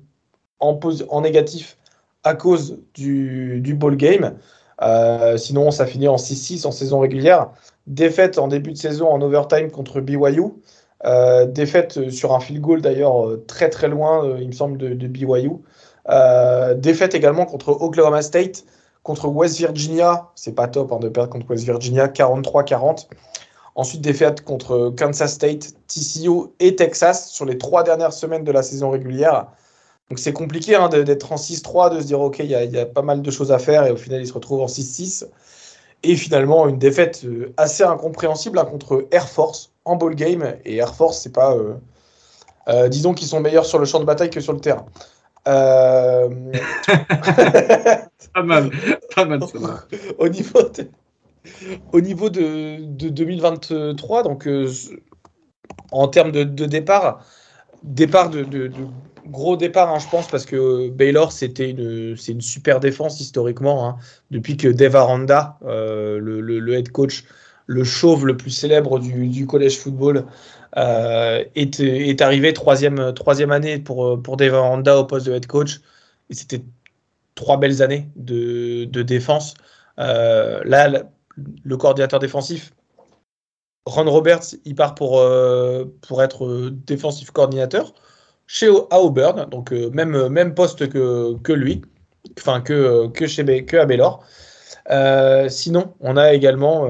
en, 0.60 0.78
en, 1.10 1.20
négatif 1.20 1.76
à 2.24 2.34
cause 2.34 2.78
du, 2.94 3.60
du 3.60 3.74
ball 3.74 3.96
game. 3.96 4.36
sinon, 5.36 5.70
ça 5.70 5.86
finit 5.86 6.08
en 6.08 6.16
6-6 6.16 6.66
en 6.66 6.72
saison 6.72 7.00
régulière. 7.00 7.50
Défaite 7.86 8.38
en 8.38 8.48
début 8.48 8.72
de 8.72 8.78
saison 8.78 9.08
en 9.08 9.20
overtime 9.20 9.70
contre 9.70 10.00
BYU. 10.00 10.42
défaite 11.48 12.10
sur 12.10 12.34
un 12.34 12.40
field 12.40 12.60
goal 12.62 12.82
d'ailleurs 12.82 13.28
très 13.46 13.68
très 13.70 13.88
loin, 13.88 14.38
il 14.40 14.48
me 14.48 14.52
semble, 14.52 14.78
de, 14.78 14.94
de 14.94 15.06
BYU. 15.06 15.50
défaite 16.76 17.14
également 17.14 17.46
contre 17.46 17.68
Oklahoma 17.68 18.22
State 18.22 18.64
Contre 19.06 19.28
West 19.28 19.58
Virginia, 19.58 20.32
c'est 20.34 20.56
pas 20.56 20.66
top 20.66 20.90
hein, 20.90 20.98
de 20.98 21.08
perdre 21.08 21.30
contre 21.30 21.48
West 21.48 21.62
Virginia, 21.62 22.08
43-40. 22.08 23.06
Ensuite, 23.76 24.00
défaite 24.00 24.40
contre 24.40 24.92
Kansas 24.98 25.32
State, 25.32 25.74
TCU 25.86 26.48
et 26.58 26.74
Texas 26.74 27.30
sur 27.30 27.44
les 27.44 27.56
trois 27.56 27.84
dernières 27.84 28.12
semaines 28.12 28.42
de 28.42 28.50
la 28.50 28.64
saison 28.64 28.90
régulière. 28.90 29.46
Donc 30.10 30.18
c'est 30.18 30.32
compliqué 30.32 30.74
hein, 30.74 30.88
d'être 30.88 31.30
en 31.30 31.36
6-3, 31.36 31.94
de 31.94 32.00
se 32.00 32.06
dire 32.06 32.20
ok, 32.20 32.40
il 32.40 32.50
y, 32.50 32.56
a 32.56 32.84
pas 32.84 33.02
mal 33.02 33.22
de 33.22 33.30
choses 33.30 33.52
à 33.52 33.60
faire 33.60 33.86
et 33.86 33.92
au 33.92 33.96
final 33.96 34.20
il 34.20 34.26
se 34.26 34.32
retrouve 34.32 34.60
en 34.60 34.66
6-6. 34.66 35.28
Et 36.02 36.16
finalement 36.16 36.66
une 36.66 36.78
défaite 36.78 37.22
euh, 37.26 37.54
assez 37.56 37.84
incompréhensible 37.84 38.58
hein, 38.58 38.64
contre 38.64 39.06
Air 39.12 39.28
Force 39.28 39.70
en 39.84 39.94
ball 39.94 40.16
game. 40.16 40.56
Et 40.64 40.78
Air 40.78 40.96
Force, 40.96 41.20
c'est 41.20 41.32
pas, 41.32 41.54
euh, 41.54 41.74
euh, 42.66 42.88
disons 42.88 43.14
qu'ils 43.14 43.28
sont 43.28 43.38
meilleurs 43.38 43.66
sur 43.66 43.78
le 43.78 43.84
champ 43.84 44.00
de 44.00 44.04
bataille 44.04 44.30
que 44.30 44.40
sur 44.40 44.52
le 44.52 44.58
terrain. 44.58 44.84
Euh, 45.46 46.28
pas 48.34 48.42
mal, 48.42 48.70
pas 49.14 49.24
mal. 49.24 49.40
Au 50.18 50.28
niveau 50.28 50.62
de, 50.62 50.88
au 51.92 52.00
niveau 52.00 52.30
de, 52.30 52.78
2023, 52.80 54.22
donc 54.22 54.46
euh, 54.46 54.70
en 55.92 56.08
termes 56.08 56.32
de, 56.32 56.44
départ, 56.44 57.24
départ 57.82 58.30
de, 58.30 58.70
gros 59.26 59.56
départ, 59.56 59.90
hein, 59.90 59.98
je 59.98 60.08
pense, 60.08 60.28
parce 60.28 60.46
que 60.46 60.88
Baylor, 60.90 61.32
c'était 61.32 61.70
une, 61.70 62.16
c'est 62.16 62.32
une 62.32 62.40
super 62.40 62.80
défense 62.80 63.20
historiquement, 63.20 63.88
hein, 63.88 63.96
depuis 64.30 64.56
que 64.56 64.68
Dave 64.68 64.96
Aranda, 64.96 65.58
euh, 65.64 66.18
le, 66.18 66.74
head 66.74 66.90
coach, 66.90 67.24
le 67.66 67.84
chauve 67.84 68.26
le 68.26 68.36
plus 68.36 68.50
célèbre 68.50 68.98
du, 68.98 69.28
du 69.28 69.46
collège 69.46 69.78
football, 69.78 70.24
euh, 70.76 71.44
est, 71.54 72.20
arrivé 72.20 72.52
troisième, 72.52 73.14
troisième 73.14 73.50
année 73.50 73.78
pour, 73.78 74.20
pour 74.22 74.36
Aranda 74.40 74.98
au 74.98 75.04
poste 75.04 75.26
de 75.26 75.32
head 75.32 75.46
coach. 75.46 75.80
Et 76.30 76.34
c'était 76.34 76.62
trois 77.34 77.58
belles 77.58 77.82
années 77.82 78.08
de, 78.16 78.84
de 78.84 79.02
défense. 79.02 79.54
Euh, 79.98 80.62
là, 80.64 81.04
le 81.64 81.76
coordinateur 81.76 82.18
défensif, 82.20 82.72
Ron 83.86 84.10
Roberts, 84.10 84.54
il 84.64 84.74
part 84.74 84.94
pour, 84.94 85.20
euh, 85.20 85.84
pour 86.02 86.22
être 86.22 86.70
défensif 86.70 87.30
coordinateur 87.30 87.94
chez 88.48 88.68
à 88.90 89.00
Auburn, 89.00 89.48
donc 89.50 89.72
même, 89.72 90.28
même 90.28 90.54
poste 90.54 90.88
que, 90.88 91.36
que 91.42 91.52
lui, 91.52 91.82
enfin 92.38 92.60
que, 92.60 93.08
que, 93.08 93.26
chez, 93.26 93.64
que 93.64 93.76
à 93.76 93.86
Baylor. 93.86 94.24
sinon, 95.48 95.94
on 96.00 96.16
a 96.16 96.32
également 96.32 96.88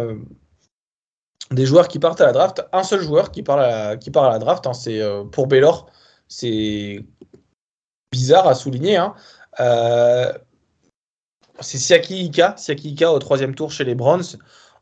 des 1.50 1.66
joueurs 1.66 1.88
qui 1.88 1.98
partent 1.98 2.20
à 2.20 2.26
la 2.26 2.32
draft. 2.32 2.64
Un 2.72 2.82
seul 2.82 3.02
joueur 3.02 3.30
qui 3.30 3.42
part 3.42 3.58
à 3.58 3.68
la, 3.68 3.96
qui 3.96 4.10
draft, 4.10 4.66
hein, 4.66 4.72
euh, 4.88 5.24
pour 5.24 5.46
Baylor. 5.46 5.86
C'est 6.28 7.04
bizarre 8.10 8.48
à 8.48 8.54
souligner. 8.54 8.96
Hein. 8.96 9.14
Euh, 9.60 10.32
c'est 11.60 11.78
Siaki 11.78 12.24
Ika, 12.26 13.12
au 13.12 13.18
troisième 13.18 13.54
tour 13.54 13.70
chez 13.70 13.84
les 13.84 13.94
Browns. 13.94 14.38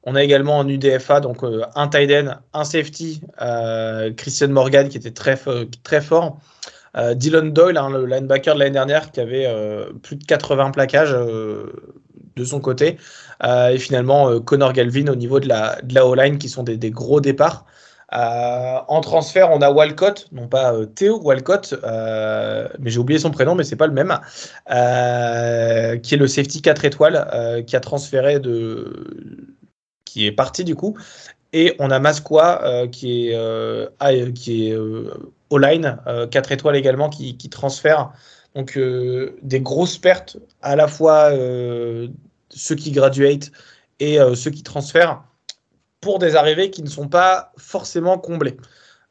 On 0.06 0.16
a 0.16 0.22
également 0.22 0.58
en 0.58 0.68
UDFA 0.68 1.20
donc 1.20 1.42
euh, 1.44 1.64
un 1.74 1.88
tight 1.88 2.10
end, 2.10 2.36
un 2.52 2.64
safety, 2.64 3.22
Christian 4.16 4.48
Morgan 4.48 4.88
qui 4.88 4.98
était 4.98 5.12
très, 5.12 5.38
très 5.82 6.00
fort. 6.00 6.38
Dylan 7.14 7.52
Doyle, 7.52 7.76
hein, 7.76 7.90
le 7.90 8.06
linebacker 8.06 8.54
de 8.54 8.60
l'année 8.60 8.70
dernière 8.70 9.10
qui 9.10 9.20
avait 9.20 9.48
plus 10.02 10.14
de 10.14 10.24
80 10.24 10.70
plaquages 10.70 11.16
de 12.36 12.44
son 12.44 12.60
côté. 12.60 12.98
Euh, 13.42 13.68
et 13.68 13.78
finalement, 13.78 14.30
euh, 14.30 14.40
Connor 14.40 14.72
Galvin 14.72 15.08
au 15.08 15.14
niveau 15.14 15.40
de 15.40 15.48
la, 15.48 15.80
de 15.82 15.98
O-line 16.00 16.38
qui 16.38 16.48
sont 16.48 16.62
des, 16.62 16.90
gros 16.90 17.20
départs. 17.20 17.64
Euh, 18.12 18.78
en 18.86 19.00
transfert, 19.00 19.50
on 19.50 19.60
a 19.60 19.70
Walcott, 19.70 20.28
non 20.30 20.46
pas 20.46 20.72
Théo 20.94 21.20
Walcott, 21.20 21.74
mais 22.78 22.90
j'ai 22.90 22.98
oublié 22.98 23.18
son 23.18 23.30
prénom, 23.30 23.54
mais 23.54 23.64
c'est 23.64 23.76
pas 23.76 23.86
le 23.86 23.92
même, 23.92 24.18
qui 26.00 26.14
est 26.14 26.18
le 26.18 26.28
safety 26.28 26.62
4 26.62 26.84
étoiles, 26.84 27.64
qui 27.66 27.74
a 27.74 27.80
transféré 27.80 28.38
de, 28.38 29.56
qui 30.04 30.26
est 30.26 30.32
parti 30.32 30.64
du 30.64 30.76
coup. 30.76 30.96
Et 31.52 31.74
on 31.78 31.90
a 31.90 31.98
Masqua 31.98 32.86
qui 32.92 33.30
est, 33.30 34.34
qui 34.34 34.68
est 34.68 34.76
O-line, 35.50 35.98
4 36.30 36.52
étoiles 36.52 36.76
également, 36.76 37.08
qui, 37.08 37.36
qui 37.36 37.48
transfère. 37.48 38.12
Donc 38.54 38.78
des 38.78 39.60
grosses 39.60 39.98
pertes 39.98 40.36
à 40.62 40.76
la 40.76 40.86
fois 40.86 41.32
ceux 42.54 42.74
qui 42.74 42.92
graduate 42.92 43.50
et 44.00 44.20
euh, 44.20 44.34
ceux 44.34 44.50
qui 44.50 44.62
transfèrent 44.62 45.22
pour 46.00 46.18
des 46.18 46.36
arrivées 46.36 46.70
qui 46.70 46.82
ne 46.82 46.88
sont 46.88 47.08
pas 47.08 47.52
forcément 47.56 48.18
comblées. 48.18 48.56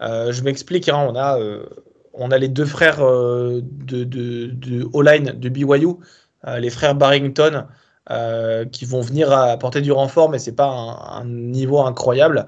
Euh, 0.01 0.31
je 0.31 0.43
m'explique, 0.43 0.89
hein, 0.89 1.05
on, 1.09 1.15
a, 1.15 1.39
euh, 1.39 1.65
on 2.13 2.31
a 2.31 2.37
les 2.37 2.49
deux 2.49 2.65
frères 2.65 2.99
de, 2.99 3.61
de, 4.03 4.47
de 4.47 4.87
O-line 4.93 5.33
de 5.35 5.49
BYU, 5.49 5.95
les 6.45 6.69
frères 6.69 6.93
Barrington, 6.93 7.65
qui 8.71 8.85
vont 8.85 9.01
venir 9.01 9.31
apporter 9.31 9.81
du 9.81 9.91
renfort, 9.91 10.29
mais 10.29 10.37
ce 10.37 10.49
n'est 10.49 10.55
pas 10.55 10.67
un, 10.67 11.25
niveau 11.25 11.81
incroyable. 11.81 12.45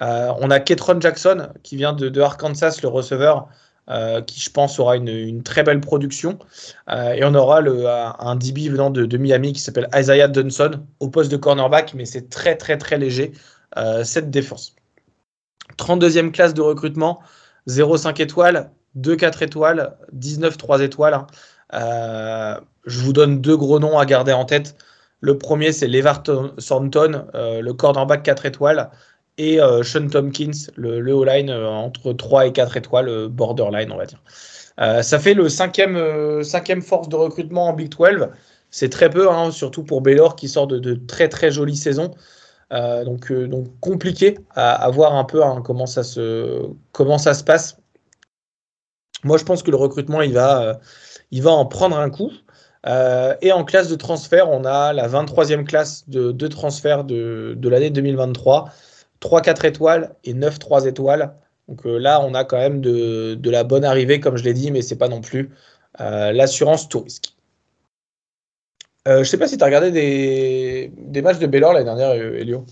on 0.00 0.50
a 0.50 0.60
Ketron 0.60 1.00
Jackson, 1.00 1.48
qui 1.64 1.76
vient 1.76 1.94
de, 1.94 2.08
de 2.08 2.20
Arkansas, 2.20 2.78
le 2.82 2.88
receveur, 2.88 3.48
euh, 3.90 4.20
qui 4.20 4.38
je 4.38 4.50
pense 4.50 4.78
aura 4.78 4.96
une, 4.96 5.42
très 5.42 5.62
belle 5.62 5.80
production. 5.80 6.38
Euh, 6.90 7.12
et 7.12 7.24
on 7.24 7.34
aura 7.34 7.60
un 7.60 8.36
DB 8.36 8.68
venant 8.68 8.90
de, 8.90 9.16
Miami 9.16 9.54
qui 9.54 9.60
s'appelle 9.60 9.88
Isaiah 9.94 10.28
Dunson 10.28 10.82
au 11.00 11.08
poste 11.08 11.30
de 11.30 11.38
cornerback, 11.38 11.94
mais 11.94 12.04
c'est 12.04 12.28
très 12.28 12.56
très 12.56 12.76
très 12.76 12.98
léger 12.98 13.32
euh, 13.78 14.04
cette 14.04 14.30
défense. 14.30 14.76
32e 15.78 16.32
classe 16.32 16.52
de 16.52 16.60
recrutement, 16.60 17.20
0,5 17.68 18.20
étoiles, 18.20 18.70
2,4 18.98 19.44
étoiles, 19.44 19.96
19 20.12 20.58
3 20.58 20.82
étoiles. 20.82 21.26
je 21.72 23.00
vous 23.00 23.12
donne 23.14 23.40
deux 23.40 23.56
gros 23.56 23.78
noms 23.78 23.98
à 23.98 24.04
garder 24.04 24.32
en 24.32 24.44
tête. 24.44 24.76
Le 25.20 25.38
premier, 25.38 25.72
c'est 25.72 25.88
Levar 25.88 26.22
Thornton, 26.22 27.24
le 27.34 27.72
cornerback 27.72 28.22
4 28.22 28.46
étoiles 28.46 28.90
et 29.38 29.60
euh, 29.60 29.82
Sean 29.84 30.08
Tompkins, 30.08 30.66
le, 30.74 31.00
le 31.00 31.12
O-line 31.14 31.48
euh, 31.48 31.68
entre 31.68 32.12
3 32.12 32.46
et 32.46 32.52
4 32.52 32.76
étoiles, 32.76 33.08
euh, 33.08 33.28
borderline, 33.28 33.90
on 33.92 33.96
va 33.96 34.06
dire. 34.06 34.20
ça 35.02 35.18
fait 35.18 35.34
le 35.34 35.48
cinquième, 35.48 36.42
cinquième 36.44 36.82
force 36.82 37.08
de 37.08 37.16
recrutement 37.16 37.68
en 37.68 37.72
Big 37.72 37.88
12. 37.88 38.28
C'est 38.70 38.90
très 38.90 39.08
peu, 39.08 39.30
hein, 39.30 39.50
surtout 39.50 39.84
pour 39.84 40.02
Baylor 40.02 40.36
qui 40.36 40.48
sort 40.48 40.66
de, 40.66 40.94
très 40.94 41.28
très 41.28 41.50
jolies 41.50 41.76
saisons. 41.76 42.10
donc, 42.70 43.32
donc 43.32 43.66
compliqué 43.80 44.38
à, 44.54 44.88
voir 44.90 45.14
un 45.14 45.24
peu 45.24 45.42
hein, 45.42 45.62
comment, 45.64 45.86
ça 45.86 46.02
se, 46.02 46.66
comment 46.92 47.18
ça 47.18 47.34
se 47.34 47.44
passe. 47.44 47.78
Moi, 49.24 49.38
je 49.38 49.44
pense 49.44 49.62
que 49.62 49.70
le 49.70 49.76
recrutement, 49.76 50.22
il 50.22 50.32
va, 50.32 50.78
il 51.30 51.42
va 51.42 51.50
en 51.50 51.66
prendre 51.66 51.98
un 51.98 52.10
coup. 52.10 52.30
et 52.86 53.52
en 53.52 53.64
classe 53.64 53.88
de 53.88 53.96
transfert, 53.96 54.48
on 54.50 54.64
a 54.64 54.92
la 54.92 55.08
23e 55.08 55.64
classe 55.64 56.08
de, 56.08 56.30
de 56.32 56.46
transfert 56.46 57.04
de, 57.04 57.54
de 57.56 57.68
l'année 57.68 57.90
2023 57.90 58.70
3-4 59.20 59.66
étoiles 59.66 60.14
et 60.24 60.34
9-3 60.34 60.86
étoiles. 60.86 61.34
Donc 61.68 61.84
euh, 61.84 61.98
là, 61.98 62.20
on 62.24 62.34
a 62.34 62.44
quand 62.44 62.56
même 62.56 62.80
de, 62.80 63.38
la 63.44 63.64
bonne 63.64 63.84
arrivée, 63.84 64.20
comme 64.20 64.36
je 64.36 64.44
l'ai 64.44 64.54
dit, 64.54 64.70
mais 64.70 64.82
c'est 64.82 64.96
pas 64.96 65.08
non 65.08 65.20
plus 65.20 65.50
euh, 66.00 66.32
l'assurance 66.32 66.88
tout 66.88 67.00
risque. 67.00 67.34
Euh, 69.06 69.22
je 69.22 69.28
sais 69.28 69.38
pas 69.38 69.46
si 69.46 69.56
tu 69.56 69.62
as 69.62 69.66
regardé 69.66 69.90
des, 69.90 71.22
matchs 71.22 71.38
de 71.38 71.46
Baylor 71.46 71.72
l'année 71.72 71.84
dernière, 71.84 72.12
Elio. 72.12 72.64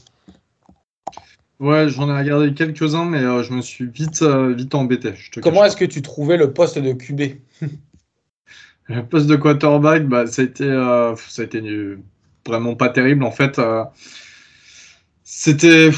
Ouais, 1.59 1.89
j'en 1.89 2.15
ai 2.15 2.19
regardé 2.19 2.53
quelques-uns, 2.53 3.07
mais 3.07 3.21
je 3.21 3.53
me 3.53 3.63
suis 3.63 3.87
vite, 3.87 4.23
vite 4.23 4.75
embêté. 4.75 5.15
Comment 5.43 5.65
est-ce 5.65 5.77
que 5.77 5.87
tu 5.87 6.03
trouvais 6.03 6.37
le 6.37 6.53
poste 6.53 6.79
de 6.79 6.93
QB 6.93 7.39
Le 8.89 9.05
poste 9.05 9.27
de 9.27 9.37
quarterback, 9.37 10.07
bah, 10.07 10.27
ça 10.27 10.43
a 10.43 10.45
été, 10.45 10.65
ça 11.29 11.43
a 11.43 11.45
été 11.45 11.97
vraiment 12.47 12.77
pas 12.77 12.91
terrible. 12.91 13.25
En 13.25 13.31
fait, 13.31 13.59
c'était. 15.25 15.91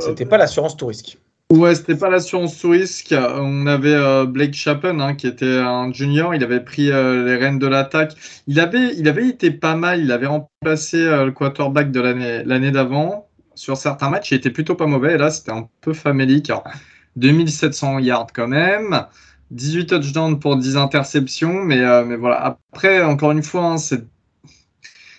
C'était 0.00 0.26
pas 0.26 0.38
l'assurance 0.38 0.76
tout 0.76 0.86
risque. 0.86 1.18
Ouais, 1.50 1.74
c'était 1.74 1.96
pas 1.96 2.08
l'assurance 2.08 2.58
tout 2.58 2.70
risque. 2.70 3.14
On 3.16 3.66
avait 3.66 3.94
euh, 3.94 4.24
Blake 4.24 4.54
Chapin, 4.54 4.98
hein, 4.98 5.14
qui 5.14 5.26
était 5.26 5.58
un 5.58 5.92
junior. 5.92 6.34
Il 6.34 6.42
avait 6.42 6.60
pris 6.60 6.90
euh, 6.90 7.24
les 7.24 7.36
rênes 7.36 7.58
de 7.58 7.66
l'attaque. 7.66 8.14
Il 8.46 8.58
avait, 8.60 8.94
il 8.96 9.06
avait 9.08 9.28
été 9.28 9.50
pas 9.50 9.76
mal. 9.76 10.00
Il 10.00 10.10
avait 10.10 10.26
remplacé 10.26 10.96
euh, 10.96 11.26
le 11.26 11.32
quarterback 11.32 11.92
de 11.92 12.00
l'année 12.00 12.70
d'avant. 12.70 13.28
Sur 13.54 13.76
certains 13.76 14.10
matchs, 14.10 14.32
il 14.32 14.36
était 14.36 14.50
plutôt 14.50 14.74
pas 14.74 14.86
mauvais. 14.86 15.16
Là, 15.18 15.30
c'était 15.30 15.52
un 15.52 15.68
peu 15.80 15.92
famélique. 15.92 16.50
2700 17.16 18.00
yards 18.00 18.32
quand 18.34 18.48
même. 18.48 19.06
18 19.50 19.86
touchdowns 19.86 20.40
pour 20.40 20.56
10 20.56 20.76
interceptions. 20.76 21.62
Mais, 21.62 22.04
mais 22.04 22.16
voilà. 22.16 22.42
Après, 22.72 23.02
encore 23.02 23.32
une 23.32 23.42
fois, 23.42 23.64
hein, 23.66 23.76
c'est 23.76 24.02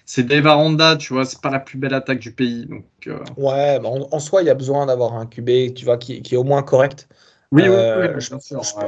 c'est 0.06 0.24
Dave 0.24 0.46
Aranda, 0.46 0.96
tu 0.96 1.14
vois, 1.14 1.26
c'est 1.26 1.42
pas 1.42 1.50
la 1.50 1.60
plus 1.60 1.80
belle 1.80 1.94
attaque 1.96 2.20
du 2.20 2.32
pays. 2.32 2.68
Donc, 2.68 2.86
euh. 3.08 3.18
Ouais, 3.38 3.80
en, 3.84 4.20
soi, 4.20 4.44
il 4.44 4.46
y 4.46 4.52
a 4.52 4.54
besoin 4.54 4.86
d'avoir 4.86 5.16
un 5.16 5.26
QB, 5.26 5.74
tu 5.74 5.84
vois, 5.84 5.98
qui, 5.98 6.22
est 6.32 6.38
au 6.38 6.44
moins 6.44 6.62
correct. 6.62 7.08
Oui, 7.52 7.64
oui, 7.64 7.70
euh, 7.70 8.20
je, 8.20 8.36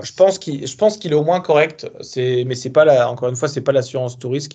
je, 0.04 0.14
pense 0.14 0.38
qu'il, 0.38 0.68
je 0.68 0.78
pense 0.78 0.98
qu'il 0.98 1.12
est 1.12 1.16
au 1.16 1.24
moins 1.24 1.42
correct, 1.42 1.90
c'est, 2.02 2.44
mais 2.46 2.54
c'est 2.54 2.70
pas 2.70 2.86
la, 2.86 3.10
encore 3.10 3.30
une 3.30 3.36
fois, 3.36 3.48
c'est 3.48 3.62
pas 3.62 3.72
l'assurance 3.72 4.20
tout 4.20 4.30
risque. 4.30 4.54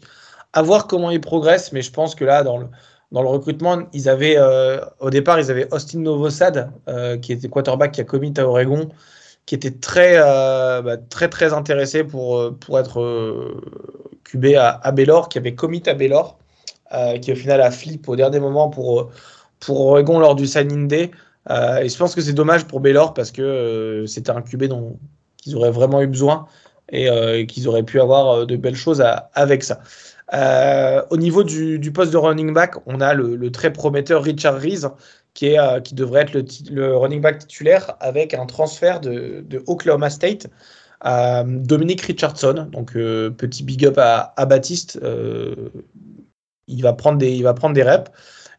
À 0.53 0.63
voir 0.63 0.87
comment 0.87 1.11
il 1.11 1.21
progresse, 1.21 1.73
mais 1.73 1.83
je 1.83 1.91
pense 1.91 2.15
que 2.15 2.25
là, 2.25 2.45
dans 2.45 2.59
le, 2.59 2.67
dans 3.11 3.23
le 3.23 3.29
recrutement, 3.29 3.83
ils 3.93 4.09
avaient, 4.09 4.37
euh, 4.37 4.81
au 5.01 5.11
départ, 5.11 5.41
ils 5.41 5.51
avaient 5.51 5.67
Austin 5.73 6.01
Novosad, 6.01 6.71
qui 7.23 7.33
était 7.33 7.49
quarterback 7.49 7.93
qui 7.93 8.01
a 8.03 8.05
commis 8.05 8.35
à 8.37 8.47
Oregon, 8.47 8.89
qui 9.47 9.57
était 9.57 9.73
très, 9.73 10.19
bah, 10.19 10.97
très, 11.09 11.29
très 11.29 11.53
intéressé 11.53 12.05
pour, 12.05 12.57
pour 12.59 12.79
être 12.79 13.53
QB 14.25 14.47
à, 14.57 14.81
à 14.83 14.93
Baylor, 14.93 15.29
qui 15.29 15.39
avait 15.39 15.55
commis 15.55 15.83
à 15.87 15.95
Baylor. 15.95 16.39
Euh, 16.95 17.17
qui 17.19 17.33
au 17.33 17.35
final 17.35 17.63
a 17.63 17.71
flip 17.71 18.07
au 18.07 18.17
dernier 18.17 18.39
moment 18.39 18.69
pour, 18.69 19.01
euh, 19.01 19.11
pour 19.61 19.81
Oregon 19.87 20.19
lors 20.19 20.35
du 20.35 20.47
signing 20.47 20.89
day. 20.89 21.11
Euh, 21.49 21.79
et 21.79 21.89
je 21.89 21.97
pense 21.97 22.15
que 22.15 22.21
c'est 22.21 22.35
dommage 22.35 22.67
pour 22.67 22.81
Baylor 22.81 23.15
parce 23.15 23.31
que 23.31 24.05
c'était 24.07 24.31
un 24.31 24.43
QB 24.43 24.65
dont 24.65 24.99
qu'ils 25.39 25.57
auraient 25.57 25.71
vraiment 25.71 26.03
eu 26.03 26.07
besoin 26.07 26.47
et 26.91 27.47
qu'ils 27.47 27.69
auraient 27.69 27.85
pu 27.85 28.01
avoir 28.01 28.47
de 28.47 28.57
belles 28.57 28.77
choses 28.77 29.03
avec 29.33 29.65
ça. 29.65 29.81
au 31.11 31.17
niveau 31.17 31.43
du, 31.43 31.93
poste 31.93 32.13
de 32.13 32.19
running 32.19 32.53
back, 32.53 32.75
on 32.85 33.01
a 33.01 33.15
le, 33.15 33.51
très 33.51 33.73
prometteur 33.73 34.23
Richard 34.23 34.61
Reese 34.61 34.89
qui, 35.33 35.47
est, 35.47 35.83
qui 35.83 35.95
devrait 35.95 36.23
être 36.23 36.71
le, 36.71 36.95
running 36.95 37.23
back 37.23 37.39
titulaire 37.39 37.97
avec 38.01 38.35
un 38.35 38.45
transfert 38.45 39.01
de, 39.01 39.63
Oklahoma 39.67 40.11
State. 40.11 40.49
Dominique 41.47 42.03
Richardson, 42.03 42.69
donc 42.71 42.93
petit 42.93 43.63
big 43.65 43.87
up 43.87 43.97
à, 43.97 44.35
à 44.37 44.45
Baptiste, 44.45 45.01
il 46.69 46.83
va 46.83 46.93
prendre 46.93 47.19
des, 47.19 47.33
il 47.33 47.43
va 47.43 47.55
prendre 47.55 47.75
des 47.75 47.83
reps. 47.83 48.11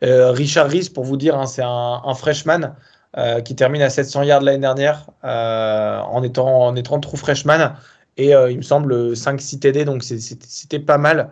Euh, 0.03 0.31
Richard 0.31 0.69
Reese, 0.69 0.89
pour 0.89 1.03
vous 1.03 1.17
dire, 1.17 1.37
hein, 1.37 1.45
c'est 1.45 1.63
un, 1.63 2.13
freshman 2.15 2.75
euh, 3.17 3.41
qui 3.41 3.55
termine 3.55 3.81
à 3.81 3.89
700 3.89 4.23
yards 4.23 4.41
l'année 4.41 4.59
dernière 4.59 5.05
euh, 5.23 5.99
en, 5.99 6.23
étant, 6.23 6.67
en 6.67 6.75
étant 6.75 6.99
freshman. 7.01 7.73
Et 8.17 8.29
il 8.29 8.57
me 8.57 8.61
semble 8.61 9.13
5-6 9.13 9.59
TD, 9.59 9.85
donc 9.85 10.03
c'était 10.03 10.79
pas 10.79 10.99
mal. 10.99 11.31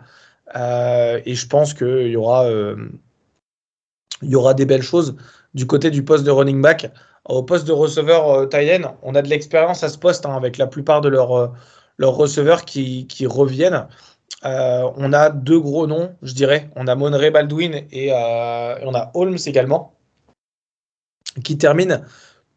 et 0.56 1.34
je 1.34 1.46
pense 1.46 1.74
qu'il 1.74 2.08
y 2.08 2.16
aura, 2.16 2.50
y 4.22 4.34
aura 4.34 4.54
des 4.54 4.66
belles 4.66 4.82
choses 4.82 5.14
du 5.54 5.66
côté 5.66 5.90
du 5.90 6.04
poste 6.04 6.24
de 6.24 6.30
running 6.30 6.60
back. 6.60 6.90
Au 7.24 7.42
poste 7.42 7.66
de 7.66 7.72
receveur 7.72 8.30
euh, 8.30 8.78
on 9.02 9.14
a 9.14 9.22
de 9.22 9.28
l'expérience 9.28 9.84
à 9.84 9.88
ce 9.88 9.98
poste 9.98 10.26
hein, 10.26 10.34
avec 10.34 10.58
la 10.58 10.66
plupart 10.66 11.00
de 11.00 11.08
leurs, 11.08 11.52
leurs 11.98 12.14
receveurs 12.14 12.64
qui, 12.64 13.06
qui 13.06 13.26
reviennent. 13.26 13.86
Euh, 14.44 14.90
on 14.96 15.12
a 15.12 15.30
deux 15.30 15.60
gros 15.60 15.86
noms, 15.86 16.14
je 16.22 16.34
dirais. 16.34 16.68
On 16.76 16.86
a 16.88 16.94
Monray 16.94 17.30
Baldwin 17.30 17.84
et, 17.92 18.12
euh, 18.12 18.78
on 18.82 18.94
a 18.94 19.10
Holmes 19.14 19.38
également, 19.46 19.94
qui 21.44 21.58
terminent 21.58 22.00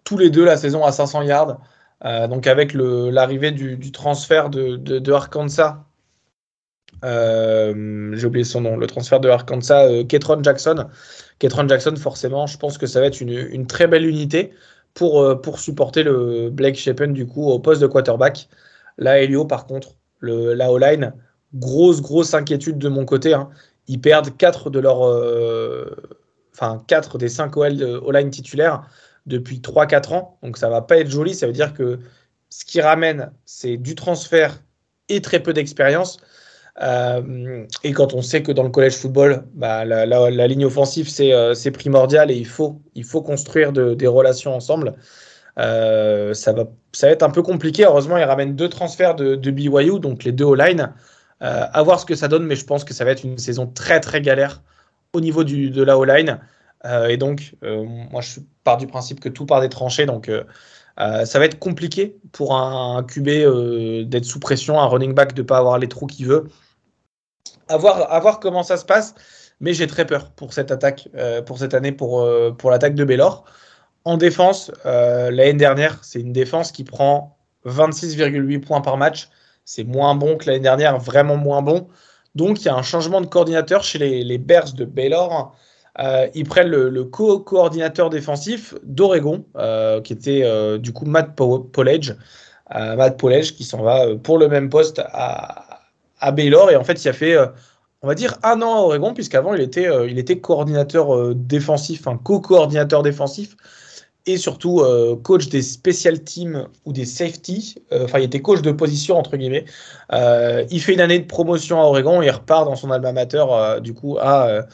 tous 0.03 0.17
les 0.17 0.29
deux 0.29 0.45
la 0.45 0.57
saison 0.57 0.83
à 0.83 0.91
500 0.91 1.23
yards. 1.23 1.59
Euh, 2.03 2.27
donc 2.27 2.47
avec 2.47 2.73
l'arrivée 2.73 3.51
du, 3.51 3.91
transfert 3.91 4.49
de, 4.49 5.11
Arkansas, 5.11 5.85
j'ai 7.03 8.25
oublié 8.25 8.43
son 8.43 8.61
nom, 8.61 8.77
le 8.77 8.87
transfert 8.87 9.19
de 9.19 9.29
Arkansas, 9.29 10.03
Ketron 10.05 10.41
Jackson. 10.43 10.87
Ketron 11.39 11.67
Jackson, 11.67 11.95
forcément, 11.97 12.47
je 12.47 12.57
pense 12.57 12.77
que 12.77 12.87
ça 12.87 12.99
va 12.99 13.07
être 13.07 13.21
une, 13.21 13.67
très 13.67 13.87
belle 13.87 14.05
unité 14.05 14.53
pour, 14.95 15.41
pour 15.41 15.59
supporter 15.59 16.03
le 16.03 16.49
Blake 16.49 16.75
Shapen 16.77 17.13
du 17.13 17.27
coup 17.27 17.47
au 17.47 17.59
poste 17.59 17.81
de 17.81 17.87
quarterback. 17.87 18.49
Là, 18.97 19.19
Helio, 19.19 19.45
par 19.45 19.67
contre, 19.67 19.95
le, 20.19 20.53
la 20.53 20.71
O-line, 20.71 21.13
grosse, 21.53 22.01
grosse 22.01 22.33
inquiétude 22.33 22.77
de 22.77 22.89
mon 22.89 23.05
côté. 23.05 23.33
Hein. 23.33 23.49
Ils 23.87 24.01
perdent 24.01 24.35
4 24.35 24.69
de 24.69 24.79
leurs. 24.79 25.05
Euh, 25.07 25.85
enfin, 26.53 26.83
4 26.87 27.17
des 27.17 27.29
5 27.29 27.55
all-line 27.57 28.29
titulaires 28.29 28.83
depuis 29.25 29.59
3-4 29.59 30.13
ans. 30.13 30.37
Donc 30.43 30.57
ça 30.57 30.69
va 30.69 30.81
pas 30.81 30.97
être 30.97 31.09
joli. 31.09 31.33
Ça 31.33 31.47
veut 31.47 31.53
dire 31.53 31.73
que 31.73 31.99
ce 32.49 32.65
qui 32.65 32.81
ramène, 32.81 33.31
c'est 33.45 33.77
du 33.77 33.95
transfert 33.95 34.61
et 35.09 35.21
très 35.21 35.39
peu 35.41 35.53
d'expérience. 35.53 36.17
Euh, 36.81 37.65
et 37.83 37.93
quand 37.93 38.13
on 38.13 38.21
sait 38.21 38.43
que 38.43 38.51
dans 38.51 38.63
le 38.63 38.69
collège 38.69 38.95
football, 38.95 39.45
bah, 39.53 39.85
la, 39.85 40.47
ligne 40.47 40.65
offensive, 40.65 41.09
euh, 41.21 41.53
c'est 41.53 41.71
primordial 41.71 42.31
et 42.31 42.35
il 42.35 42.45
faut, 42.45 42.81
il 42.95 43.05
faut 43.05 43.21
construire 43.21 43.71
des 43.71 44.07
relations 44.07 44.53
ensemble. 44.55 44.95
ça, 45.57 46.53
va, 46.53 46.65
ça 46.91 47.07
va 47.07 47.13
être 47.13 47.23
un 47.23 47.29
peu 47.29 47.43
compliqué. 47.43 47.85
Heureusement, 47.85 48.17
ils 48.17 48.23
ramènent 48.23 48.55
deux 48.55 48.69
transferts 48.69 49.15
de, 49.15 49.35
de 49.35 49.51
BYU, 49.51 49.99
donc 49.99 50.23
les 50.23 50.31
deux 50.31 50.47
all-line. 50.51 50.91
Euh, 51.41 51.65
à 51.71 51.83
voir 51.83 51.99
ce 51.99 52.05
que 52.05 52.15
ça 52.15 52.27
donne, 52.27 52.45
mais 52.45 52.55
je 52.55 52.65
pense 52.65 52.83
que 52.83 52.93
ça 52.93 53.03
va 53.03 53.11
être 53.11 53.23
une 53.23 53.37
saison 53.37 53.67
très 53.67 53.99
très 53.99 54.21
galère 54.21 54.61
au 55.13 55.19
niveau 55.19 55.43
du, 55.43 55.69
de 55.69 55.83
la 55.83 55.97
O-line. 55.97 56.39
Euh, 56.85 57.07
et 57.07 57.17
donc, 57.17 57.55
euh, 57.63 57.83
moi 57.83 58.21
je 58.21 58.39
pars 58.63 58.77
du 58.77 58.87
principe 58.87 59.19
que 59.19 59.29
tout 59.29 59.45
part 59.45 59.61
des 59.61 59.69
tranchées. 59.69 60.05
Donc, 60.05 60.31
ça 60.97 61.39
va 61.39 61.45
être 61.45 61.59
compliqué 61.59 62.17
pour 62.31 62.55
un, 62.55 63.03
QB 63.03 64.07
d'être 64.07 64.25
sous 64.25 64.39
pression, 64.39 64.79
un 64.79 64.85
running 64.85 65.13
back 65.13 65.33
de 65.33 65.41
ne 65.41 65.47
pas 65.47 65.57
avoir 65.57 65.77
les 65.77 65.89
trous 65.89 66.07
qu'il 66.07 66.25
veut. 66.27 66.45
À 67.67 67.77
voir, 67.77 68.39
comment 68.39 68.63
ça 68.63 68.77
se 68.77 68.85
passe. 68.85 69.13
Mais 69.59 69.73
j'ai 69.73 69.87
très 69.87 70.05
peur 70.05 70.31
pour 70.31 70.53
cette 70.53 70.71
attaque, 70.71 71.09
pour 71.45 71.57
cette 71.59 71.73
année, 71.73 71.91
pour, 71.91 72.27
pour 72.57 72.71
l'attaque 72.71 72.95
de 72.95 73.03
Baylor. 73.03 73.43
En 74.05 74.17
défense, 74.17 74.71
l'année 74.85 75.53
dernière, 75.53 76.03
c'est 76.03 76.21
une 76.21 76.33
défense 76.33 76.71
qui 76.71 76.85
prend 76.85 77.37
26,8 77.65 78.61
points 78.61 78.81
par 78.81 78.95
match 78.97 79.29
c'est 79.65 79.83
moins 79.83 80.15
bon 80.15 80.37
que 80.37 80.45
l'année 80.45 80.61
dernière, 80.61 80.99
vraiment 80.99 81.35
moins 81.35 81.61
bon. 81.61 81.87
Donc 82.35 82.61
il 82.61 82.65
y 82.65 82.69
a 82.69 82.75
un 82.75 82.83
changement 82.83 83.19
de 83.19 83.25
coordinateur 83.25 83.83
chez 83.83 83.97
les, 84.23 84.37
Bears 84.37 84.73
de 84.73 84.85
Baylor. 84.85 85.55
Euh, 85.99 86.27
ils 86.35 86.45
prennent 86.45 86.67
le, 86.67 87.03
co-coordinateur 87.05 88.09
défensif 88.09 88.75
d'Oregon, 88.83 89.45
euh, 89.55 90.01
qui 90.01 90.13
était 90.13 90.41
euh, 90.43 90.77
du 90.77 90.93
coup 90.93 91.05
Matt 91.05 91.35
Poledge. 91.35 92.13
Matt 92.69 93.19
Poledge 93.19 93.53
qui 93.53 93.63
s'en 93.63 93.83
va 93.83 94.15
pour 94.23 94.39
le 94.39 94.47
même 94.47 94.69
poste 94.69 94.99
à, 94.99 95.81
à, 96.19 96.31
Baylor. 96.31 96.71
Et 96.71 96.75
en 96.75 96.83
fait, 96.83 97.03
il 97.03 97.07
a 97.07 97.13
fait, 97.13 97.37
on 98.01 98.07
va 98.07 98.15
dire, 98.15 98.37
un 98.41 98.59
an 98.63 98.73
à 98.73 98.79
Oregon, 98.79 99.13
puisqu'avant, 99.13 99.53
il 99.53 99.61
était, 99.61 99.87
il 100.09 100.17
était 100.17 100.39
coordinateur 100.39 101.35
défensif, 101.35 102.07
un 102.07 102.17
co-coordinateur 102.17 103.03
défensif 103.03 103.55
et 104.27 104.37
surtout 104.37 104.81
euh, 104.81 105.15
coach 105.15 105.49
des 105.49 105.61
special 105.61 106.23
teams 106.23 106.67
ou 106.85 106.93
des 106.93 107.05
safety. 107.05 107.75
Euh, 107.91 108.05
enfin, 108.05 108.19
il 108.19 108.25
était 108.25 108.41
coach 108.41 108.61
de 108.61 108.71
position, 108.71 109.17
entre 109.17 109.37
guillemets. 109.37 109.65
Euh, 110.13 110.65
il 110.71 110.81
fait 110.81 110.93
une 110.93 111.01
année 111.01 111.19
de 111.19 111.27
promotion 111.27 111.79
à 111.79 111.83
Oregon 111.83 112.21
et 112.21 112.27
il 112.27 112.31
repart 112.31 112.65
dans 112.65 112.75
son 112.75 112.91
alma 112.91 113.11
mater, 113.11 113.45
du 113.81 113.93
coup, 113.93 114.17
à, 114.19 114.65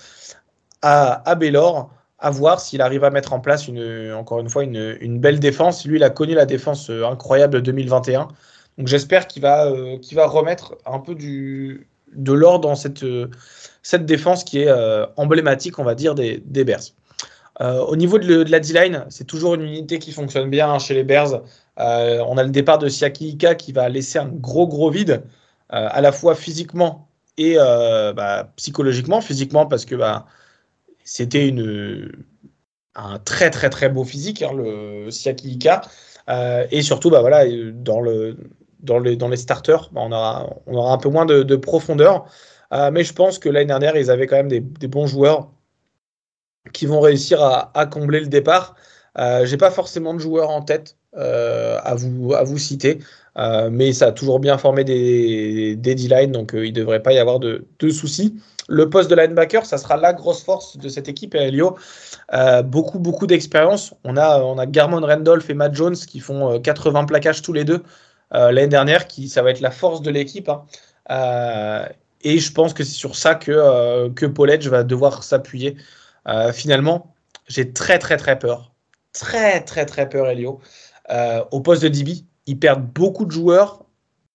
à, 0.81 1.29
à, 1.29 1.35
Baylor, 1.35 1.91
à 2.19 2.31
voir 2.31 2.61
s'il 2.61 2.81
arrive 2.81 3.03
à 3.03 3.09
mettre 3.09 3.33
en 3.33 3.39
place, 3.39 3.67
une, 3.67 4.13
encore 4.13 4.39
une 4.39 4.49
fois, 4.49 4.63
une, 4.63 5.19
belle 5.19 5.39
défense. 5.39 5.85
Lui, 5.85 5.97
il 5.97 6.03
a 6.03 6.09
connu 6.09 6.33
la 6.33 6.45
défense 6.45 6.89
incroyable 6.89 7.61
2021. 7.61 8.29
Donc, 8.77 8.87
j'espère 8.87 9.27
qu'il 9.27 9.41
va, 9.41 9.69
qu'il 10.01 10.15
va 10.15 10.27
remettre 10.27 10.77
un 10.85 10.99
peu 10.99 11.13
du, 11.13 11.87
de 12.13 12.31
l'or 12.31 12.61
dans 12.61 12.75
cette, 12.75 13.05
cette 13.83 14.05
défense 14.05 14.45
qui 14.45 14.59
est 14.59 14.71
emblématique, 15.17 15.77
on 15.77 15.83
va 15.83 15.95
dire, 15.95 16.15
des, 16.15 16.41
des 16.45 16.63
Bears. 16.63 16.93
Euh, 17.61 17.79
au 17.79 17.95
niveau 17.95 18.17
de, 18.17 18.43
la 18.49 18.59
D-line, 18.59 19.05
c'est 19.09 19.25
toujours 19.25 19.53
une 19.53 19.61
unité 19.61 19.99
qui 19.99 20.11
fonctionne 20.11 20.49
bien 20.49 20.79
chez 20.79 20.95
les 20.95 21.03
Bears. 21.03 21.43
Euh, 21.79 22.23
on 22.27 22.37
a 22.37 22.43
le 22.43 22.49
départ 22.49 22.79
de 22.79 22.89
Siaki 22.89 23.37
qui 23.57 23.71
va 23.71 23.87
laisser 23.87 24.17
un 24.19 24.27
gros 24.27 24.67
gros 24.67 24.89
vide, 24.89 25.23
euh, 25.73 25.87
à 25.91 26.01
la 26.01 26.11
fois 26.11 26.35
physiquement 26.35 27.07
et 27.37 27.55
bah, 27.55 28.51
psychologiquement. 28.55 29.21
Physiquement 29.21 29.65
parce 29.65 29.85
que 29.85 29.95
bah, 29.95 30.25
c'était 31.03 31.53
un 32.95 33.19
très 33.19 33.49
très 33.51 33.69
très 33.69 33.89
beau 33.89 34.03
physique, 34.03 34.41
hein, 34.41 34.53
le 34.55 35.11
Siaki 35.11 35.51
Ika. 35.53 35.81
et 36.71 36.81
surtout, 36.81 37.09
bah, 37.09 37.21
dans, 37.73 38.01
le, 38.01 38.37
dans, 38.81 38.99
les, 38.99 39.37
starters, 39.37 39.91
on 39.95 40.11
aura 40.11 40.93
un 40.93 40.97
peu 40.97 41.09
moins 41.09 41.25
de, 41.25 41.55
profondeur. 41.55 42.25
mais 42.91 43.03
je 43.03 43.13
pense 43.13 43.39
que 43.39 43.49
l'année 43.49 43.67
dernière, 43.67 43.95
ils 43.97 44.09
avaient 44.11 44.27
quand 44.27 44.37
même 44.37 44.49
des 44.49 44.87
bons 44.87 45.07
joueurs 45.07 45.49
qui 46.73 46.85
vont 46.85 46.99
réussir 46.99 47.41
à, 47.41 47.85
combler 47.85 48.19
le 48.19 48.27
départ. 48.27 48.75
Euh, 49.17 49.45
J'ai 49.45 49.57
pas 49.57 49.71
forcément 49.71 50.13
de 50.13 50.19
joueurs 50.19 50.49
en 50.49 50.61
tête 50.61 50.97
à, 51.13 51.95
vous, 51.95 52.33
à 52.33 52.43
vous 52.43 52.57
citer, 52.57 52.99
mais 53.35 53.91
ça 53.91 54.07
a 54.07 54.11
toujours 54.11 54.39
bien 54.39 54.57
formé 54.57 54.83
des, 54.83 55.75
des 55.75 55.95
D-line, 55.95 56.31
donc 56.31 56.51
il 56.53 56.69
ne 56.69 56.71
devrait 56.71 57.03
pas 57.03 57.11
y 57.11 57.19
avoir 57.19 57.39
de, 57.39 57.65
de 57.79 57.89
soucis. 57.89 58.35
Le 58.71 58.89
poste 58.89 59.09
de 59.09 59.15
linebacker, 59.15 59.65
ça 59.65 59.77
sera 59.77 59.97
la 59.97 60.13
grosse 60.13 60.43
force 60.43 60.77
de 60.77 60.87
cette 60.87 61.09
équipe, 61.09 61.35
Elio. 61.35 61.75
Euh, 62.33 62.61
beaucoup, 62.61 62.99
beaucoup 62.99 63.27
d'expérience. 63.27 63.93
On 64.05 64.15
a, 64.15 64.39
on 64.39 64.57
a 64.57 64.65
Garmon 64.65 65.01
Randolph 65.01 65.49
et 65.49 65.53
Matt 65.53 65.75
Jones 65.75 65.95
qui 65.95 66.21
font 66.21 66.57
80 66.57 67.03
plaquages 67.03 67.41
tous 67.41 67.51
les 67.51 67.65
deux 67.65 67.83
euh, 68.33 68.53
l'année 68.53 68.69
dernière, 68.69 69.07
qui 69.07 69.27
ça 69.27 69.41
va 69.41 69.51
être 69.51 69.59
la 69.59 69.71
force 69.71 70.01
de 70.01 70.09
l'équipe. 70.09 70.47
Hein. 70.47 70.63
Euh, 71.11 71.85
et 72.23 72.39
je 72.39 72.53
pense 72.53 72.73
que 72.73 72.85
c'est 72.85 72.95
sur 72.95 73.17
ça 73.17 73.35
que, 73.35 74.07
que 74.09 74.25
Paul 74.25 74.49
Edge 74.49 74.67
va 74.69 74.83
devoir 74.83 75.23
s'appuyer. 75.23 75.75
Finalement, 76.53 77.13
j'ai 77.47 77.73
très, 77.73 77.99
très, 77.99 78.17
très 78.17 78.37
peur. 78.37 78.71
Très, 79.13 79.61
très, 79.63 79.85
très 79.85 80.07
peur, 80.07 80.27
Elio. 80.27 80.59
au 81.51 81.61
poste 81.61 81.83
de 81.83 81.87
DB, 81.87 82.23
ils 82.45 82.59
perdent 82.59 82.85
beaucoup 82.85 83.25
de 83.25 83.31
joueurs, 83.31 83.85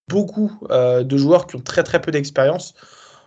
beaucoup 0.08 0.58
de 0.70 1.16
joueurs 1.16 1.46
qui 1.46 1.56
ont 1.56 1.60
très, 1.60 1.82
très 1.82 2.00
peu 2.00 2.10
d'expérience. 2.10 2.74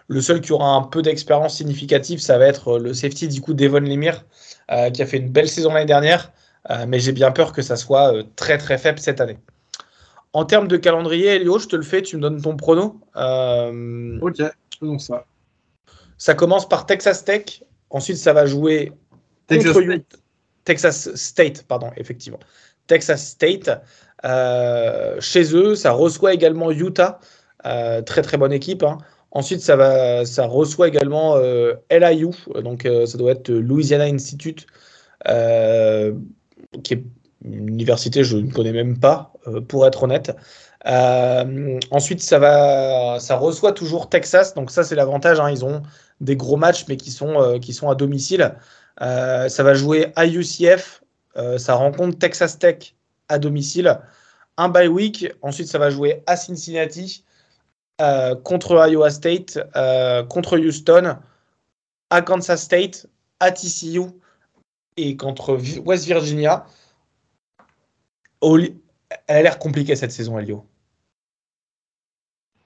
Le 0.09 0.21
seul 0.21 0.41
qui 0.41 0.51
aura 0.51 0.71
un 0.71 0.81
peu 0.81 1.03
d'expérience 1.03 1.55
significative, 1.55 2.19
ça 2.19 2.39
va 2.39 2.47
être 2.47 2.79
le 2.79 2.95
safety 2.95 3.27
du 3.27 3.41
coup 3.41 3.53
Devon 3.53 3.79
Lemire, 3.79 4.25
euh, 4.71 4.89
qui 4.89 5.03
a 5.03 5.05
fait 5.05 5.17
une 5.17 5.29
belle 5.29 5.47
saison 5.47 5.71
l'année 5.71 5.85
dernière, 5.85 6.31
euh, 6.71 6.85
mais 6.87 6.99
j'ai 6.99 7.11
bien 7.11 7.31
peur 7.31 7.53
que 7.53 7.61
ça 7.61 7.75
soit 7.75 8.11
euh, 8.15 8.23
très 8.35 8.57
très 8.57 8.79
faible 8.79 8.97
cette 8.97 9.21
année. 9.21 9.37
En 10.33 10.45
termes 10.45 10.67
de 10.67 10.77
calendrier, 10.77 11.35
Elio, 11.35 11.59
je 11.59 11.67
te 11.67 11.75
le 11.75 11.83
fais, 11.83 12.01
tu 12.01 12.17
me 12.17 12.21
donnes 12.23 12.41
ton 12.41 12.57
prono. 12.57 12.99
ok, 13.15 14.41
faisons 14.79 14.97
ça. 14.97 15.25
Ça 16.17 16.33
commence 16.33 16.67
par 16.67 16.87
Texas 16.87 17.23
Tech, 17.23 17.63
ensuite 17.89 18.17
ça 18.17 18.33
va 18.33 18.45
jouer 18.45 18.91
Texas 19.47 19.73
State. 19.73 20.19
Texas 20.65 21.15
State, 21.15 21.63
pardon, 21.67 21.89
effectivement. 21.97 22.39
Texas 22.87 23.27
State. 23.27 23.69
chez 25.21 25.55
eux, 25.55 25.75
ça 25.75 25.91
reçoit 25.91 26.33
également 26.33 26.71
Utah, 26.71 27.19
très 27.63 28.21
très 28.21 28.37
bonne 28.37 28.53
équipe. 28.53 28.83
Hein. 28.83 28.97
Ensuite, 29.31 29.61
ça, 29.61 29.75
va, 29.75 30.25
ça 30.25 30.45
reçoit 30.45 30.87
également 30.87 31.35
euh, 31.37 31.75
LIU, 31.91 32.31
donc 32.63 32.85
euh, 32.85 33.05
ça 33.05 33.17
doit 33.17 33.31
être 33.31 33.51
Louisiana 33.51 34.05
Institute, 34.05 34.65
euh, 35.27 36.13
qui 36.83 36.95
est 36.95 37.03
une 37.45 37.69
université 37.69 38.23
je 38.23 38.37
ne 38.37 38.51
connais 38.51 38.71
même 38.71 38.99
pas, 38.99 39.33
pour 39.67 39.85
être 39.85 40.03
honnête. 40.03 40.35
Ensuite, 40.85 42.21
ça, 42.21 42.39
va, 42.39 43.19
ça 43.19 43.35
reçoit 43.35 43.73
toujours 43.73 44.09
Texas, 44.09 44.53
donc 44.53 44.71
ça 44.71 44.83
c'est 44.83 44.95
l'avantage, 44.95 45.39
hein, 45.39 45.49
ils 45.49 45.65
ont 45.65 45.81
des 46.21 46.35
gros 46.35 46.57
matchs 46.57 46.85
mais 46.87 46.97
qui 46.97 47.11
sont, 47.11 47.59
qui 47.59 47.73
sont 47.73 47.89
à 47.89 47.95
domicile. 47.95 48.55
ça 48.99 49.63
va 49.63 49.73
jouer 49.73 50.11
à 50.15 50.25
UCF, 50.25 51.03
ça 51.57 51.75
rencontre 51.75 52.17
Texas 52.17 52.59
Tech 52.59 52.95
à 53.27 53.39
domicile, 53.39 53.99
un 54.57 54.69
bye 54.69 54.87
week, 54.87 55.31
ensuite 55.41 55.67
ça 55.67 55.79
va 55.79 55.89
jouer 55.89 56.23
à 56.27 56.35
Cincinnati. 56.35 57.23
Euh, 58.01 58.33
contre 58.33 58.87
Iowa 58.87 59.09
State, 59.09 59.59
euh, 59.75 60.23
contre 60.23 60.57
Houston, 60.57 61.17
à 62.09 62.21
Kansas 62.21 62.63
State, 62.63 63.07
à 63.41 63.51
TCU 63.51 64.03
et 64.95 65.17
contre 65.17 65.59
West 65.85 66.05
Virginia. 66.05 66.65
Elle 69.27 69.37
a 69.37 69.41
l'air 69.43 69.59
compliquée 69.59 69.95
cette 69.95 70.11
saison, 70.11 70.37
Elio. 70.39 70.65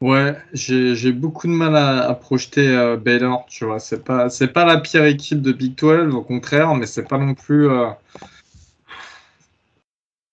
Ouais, 0.02 0.38
j'ai 0.52 1.14
beaucoup 1.14 1.48
de 1.48 1.54
mal 1.54 1.78
à, 1.78 2.14
projeter 2.14 2.68
euh, 2.68 2.98
Baylor, 2.98 3.46
tu 3.48 3.64
vois. 3.64 3.80
C'est 3.80 4.04
pas, 4.04 4.28
pas 4.54 4.66
la 4.66 4.78
pire 4.82 5.06
équipe 5.06 5.42
de 5.42 5.54
Big 5.54 5.76
12, 5.76 6.14
au 6.14 6.22
contraire, 6.22 6.76
mais 6.76 6.86
c'est 6.86 7.08
pas 7.08 7.18
non 7.18 7.34
plus. 7.36 7.70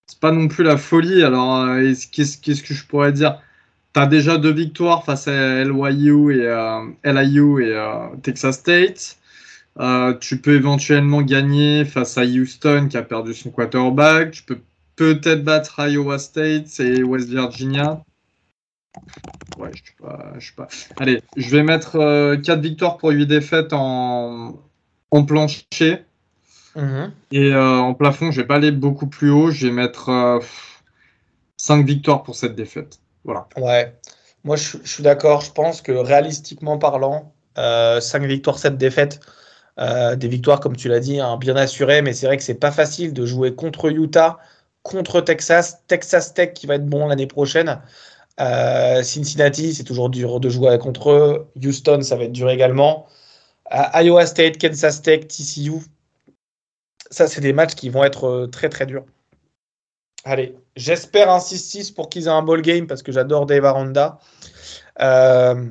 c'est 0.06 0.18
pas 0.18 0.32
non 0.32 0.48
plus 0.48 0.64
la 0.64 0.76
folie. 0.76 1.22
Alors, 1.22 1.66
qu'est-ce 2.10 2.62
que 2.62 2.74
je 2.74 2.84
pourrais 2.84 3.12
dire? 3.12 3.40
Tu 3.92 4.00
as 4.00 4.06
déjà 4.06 4.38
deux 4.38 4.52
victoires 4.52 5.04
face 5.04 5.26
à 5.26 5.64
LYU 5.64 6.36
et 6.36 6.46
euh, 6.46 6.86
LIU 7.04 7.60
et 7.64 7.74
euh, 7.74 8.06
Texas 8.22 8.56
State. 8.56 9.18
Euh, 9.80 10.14
tu 10.14 10.38
peux 10.38 10.54
éventuellement 10.54 11.22
gagner 11.22 11.84
face 11.84 12.16
à 12.16 12.24
Houston 12.24 12.88
qui 12.88 12.96
a 12.96 13.02
perdu 13.02 13.34
son 13.34 13.50
quarterback. 13.50 14.30
Tu 14.32 14.42
peux 14.44 14.60
peut-être 15.00 15.42
battre 15.42 15.80
Iowa 15.80 16.18
State 16.18 16.78
et 16.78 17.02
West 17.02 17.30
Virginia. 17.30 18.02
Ouais, 19.56 19.70
je 19.72 19.78
sais 19.78 19.96
pas, 19.98 20.32
je 20.38 20.46
sais 20.46 20.54
pas. 20.54 20.68
Allez, 20.98 21.22
je 21.38 21.48
vais 21.48 21.62
mettre 21.62 22.36
4 22.36 22.60
victoires 22.60 22.98
pour 22.98 23.08
8 23.08 23.26
défaites 23.26 23.72
en, 23.72 24.60
en 25.10 25.24
plancher. 25.24 26.04
Mhm. 26.76 27.12
Et 27.32 27.54
en 27.54 27.94
plafond, 27.94 28.30
je 28.30 28.42
vais 28.42 28.46
pas 28.46 28.56
aller 28.56 28.72
beaucoup 28.72 29.06
plus 29.06 29.30
haut. 29.30 29.50
Je 29.50 29.68
vais 29.68 29.72
mettre 29.72 30.40
5 31.56 31.86
victoires 31.86 32.22
pour 32.22 32.36
cette 32.36 32.54
défaite. 32.54 33.00
Voilà. 33.24 33.48
Ouais, 33.56 33.94
moi 34.44 34.56
je, 34.56 34.76
suis 34.84 35.02
d'accord. 35.02 35.40
Je 35.40 35.52
pense 35.52 35.80
que 35.80 35.92
réalistiquement 35.92 36.76
parlant, 36.76 37.32
5 37.56 37.60
euh, 37.62 38.26
victoires, 38.26 38.58
7 38.58 38.76
défaites, 38.76 39.20
euh, 39.78 40.16
des 40.16 40.28
victoires, 40.28 40.60
comme 40.60 40.76
tu 40.76 40.88
l'as 40.88 41.00
dit, 41.00 41.20
hein, 41.20 41.36
bien 41.38 41.56
assurées, 41.56 42.02
mais 42.02 42.12
c'est 42.12 42.26
vrai 42.26 42.36
que 42.36 42.42
c'est 42.42 42.54
pas 42.54 42.70
facile 42.70 43.12
de 43.12 43.24
jouer 43.24 43.54
contre 43.54 43.90
Utah, 43.90 44.38
contre 44.82 45.20
Texas, 45.20 45.82
Texas 45.86 46.34
Tech 46.34 46.52
qui 46.54 46.66
va 46.66 46.76
être 46.76 46.86
bon 46.86 47.06
l'année 47.06 47.26
prochaine. 47.26 47.80
Euh, 48.40 49.02
Cincinnati, 49.02 49.74
c'est 49.74 49.84
toujours 49.84 50.10
dur 50.10 50.40
de 50.40 50.48
jouer 50.48 50.78
contre 50.78 51.10
eux. 51.10 51.50
Houston, 51.62 52.00
ça 52.02 52.16
va 52.16 52.24
être 52.24 52.32
dur 52.32 52.50
également. 52.50 53.06
Iowa 53.94 54.26
State, 54.26 54.58
Kansas 54.58 55.02
Tech, 55.02 55.28
TCU, 55.28 55.80
ça, 57.10 57.26
c'est 57.26 57.40
des 57.40 57.52
matchs 57.52 57.74
qui 57.74 57.88
vont 57.88 58.04
être 58.04 58.48
très 58.52 58.68
très 58.68 58.86
durs. 58.86 59.04
Allez, 60.24 60.56
j'espère 60.76 61.30
un 61.30 61.38
6-6 61.38 61.92
pour 61.92 62.08
qu'ils 62.08 62.26
aient 62.26 62.28
un 62.28 62.42
ball 62.42 62.62
game 62.62 62.86
parce 62.86 63.02
que 63.02 63.10
j'adore 63.10 63.46
Dave 63.46 63.64
Aranda. 63.64 64.18
Euh, 65.00 65.66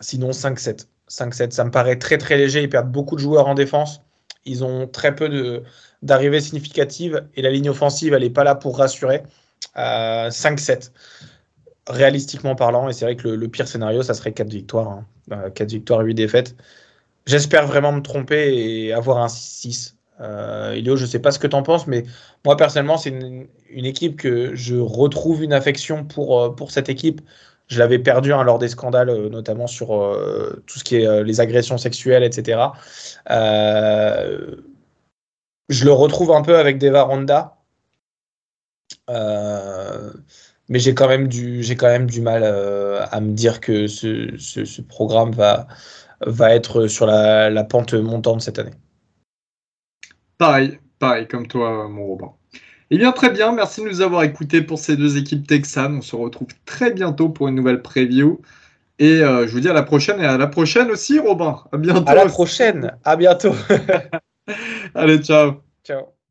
sinon, 0.00 0.30
5-7. 0.30 0.86
5-7, 1.08 1.50
ça 1.52 1.64
me 1.64 1.70
paraît 1.70 1.98
très 1.98 2.18
très 2.18 2.36
léger. 2.36 2.62
Ils 2.62 2.68
perdent 2.68 2.92
beaucoup 2.92 3.16
de 3.16 3.20
joueurs 3.20 3.48
en 3.48 3.54
défense. 3.54 4.02
Ils 4.48 4.64
ont 4.64 4.86
très 4.86 5.14
peu 5.14 5.62
d'arrivées 6.02 6.40
significatives 6.40 7.24
et 7.36 7.42
la 7.42 7.50
ligne 7.50 7.70
offensive, 7.70 8.14
elle 8.14 8.22
n'est 8.22 8.30
pas 8.30 8.44
là 8.44 8.54
pour 8.54 8.78
rassurer. 8.78 9.22
5-7, 9.76 10.70
euh, 10.70 11.92
réalistiquement 11.92 12.54
parlant. 12.54 12.88
Et 12.88 12.92
c'est 12.92 13.04
vrai 13.04 13.16
que 13.16 13.28
le, 13.28 13.48
pire 13.48 13.68
scénario, 13.68 14.02
ça 14.02 14.14
serait 14.14 14.32
4 14.32 14.48
victoires. 14.48 15.02
4 15.28 15.38
hein. 15.38 15.52
euh, 15.60 15.64
victoires, 15.64 16.00
8 16.00 16.14
défaites. 16.14 16.56
J'espère 17.26 17.66
vraiment 17.66 17.92
me 17.92 18.00
tromper 18.00 18.54
et 18.56 18.92
avoir 18.92 19.18
un 19.18 19.26
6-6. 19.26 19.94
Euh, 20.20 20.74
je 20.74 20.90
ne 20.90 21.06
sais 21.06 21.18
pas 21.18 21.30
ce 21.30 21.38
que 21.38 21.46
tu 21.46 21.54
en 21.54 21.62
penses, 21.62 21.86
mais 21.86 22.04
moi 22.44 22.56
personnellement, 22.56 22.96
c'est 22.96 23.10
une, 23.10 23.46
équipe 23.70 24.16
que 24.16 24.54
je 24.54 24.76
retrouve 24.76 25.42
une 25.44 25.52
affection 25.52 26.04
pour, 26.04 26.40
euh, 26.40 26.50
pour 26.50 26.70
cette 26.70 26.88
équipe. 26.88 27.20
Je 27.68 27.78
l'avais 27.78 27.98
perdu 27.98 28.32
hein, 28.32 28.42
lors 28.42 28.58
des 28.58 28.68
scandales, 28.68 29.10
euh, 29.10 29.28
notamment 29.28 29.66
sur 29.66 29.94
euh, 29.94 30.62
tout 30.66 30.78
ce 30.78 30.84
qui 30.84 30.96
est 30.96 31.24
les 31.24 31.40
agressions 31.40 31.78
sexuelles, 31.78 32.24
etc. 32.24 32.60
je 35.68 35.84
le 35.84 35.92
retrouve 35.92 36.32
un 36.32 36.42
peu 36.42 36.58
avec 36.58 36.78
Deva 36.78 37.02
Ronda. 37.02 37.56
mais 40.68 40.78
j'ai 40.78 40.94
quand, 40.94 41.08
même 41.08 41.28
du, 41.28 41.62
quand 41.76 41.88
même 41.88 42.06
du 42.06 42.20
mal 42.20 42.44
à 42.44 43.20
me 43.20 43.32
dire 43.32 43.60
que 43.60 43.86
ce, 43.86 44.36
ce, 44.38 44.82
programme 44.82 45.32
va, 45.32 45.66
va 46.26 46.54
être 46.54 46.86
sur 46.86 47.06
la, 47.06 47.50
la 47.50 47.64
pente 47.64 47.94
montante 47.94 48.40
cette 48.40 48.58
année. 48.58 48.74
Pareil, 50.38 50.78
pareil 50.98 51.26
comme 51.26 51.46
toi, 51.46 51.88
mon 51.88 52.06
Robin. 52.06 52.32
Eh 52.90 52.98
bien, 52.98 53.12
très 53.12 53.30
bien. 53.30 53.52
Merci 53.52 53.82
de 53.82 53.88
nous 53.88 54.00
avoir 54.00 54.22
écoutés 54.22 54.62
pour 54.62 54.78
ces 54.78 54.96
deux 54.96 55.18
équipes 55.18 55.46
texanes. 55.46 55.96
On 55.96 56.02
se 56.02 56.16
retrouve 56.16 56.48
très 56.64 56.92
bientôt 56.92 57.28
pour 57.28 57.48
une 57.48 57.54
nouvelle 57.54 57.82
preview. 57.82 58.40
Et 58.98 59.22
euh, 59.22 59.46
je 59.46 59.52
vous 59.52 59.60
dis 59.60 59.68
à 59.68 59.74
la 59.74 59.82
prochaine 59.82 60.20
et 60.20 60.26
à 60.26 60.38
la 60.38 60.46
prochaine 60.46 60.90
aussi, 60.90 61.18
Robin. 61.18 61.62
À 61.70 61.76
bientôt. 61.76 62.08
À 62.08 62.14
la 62.14 62.26
prochaine. 62.26 62.96
À 63.04 63.16
bientôt. 63.16 63.54
Allez, 64.94 65.18
ciao. 65.18 65.62
Ciao. 65.84 66.17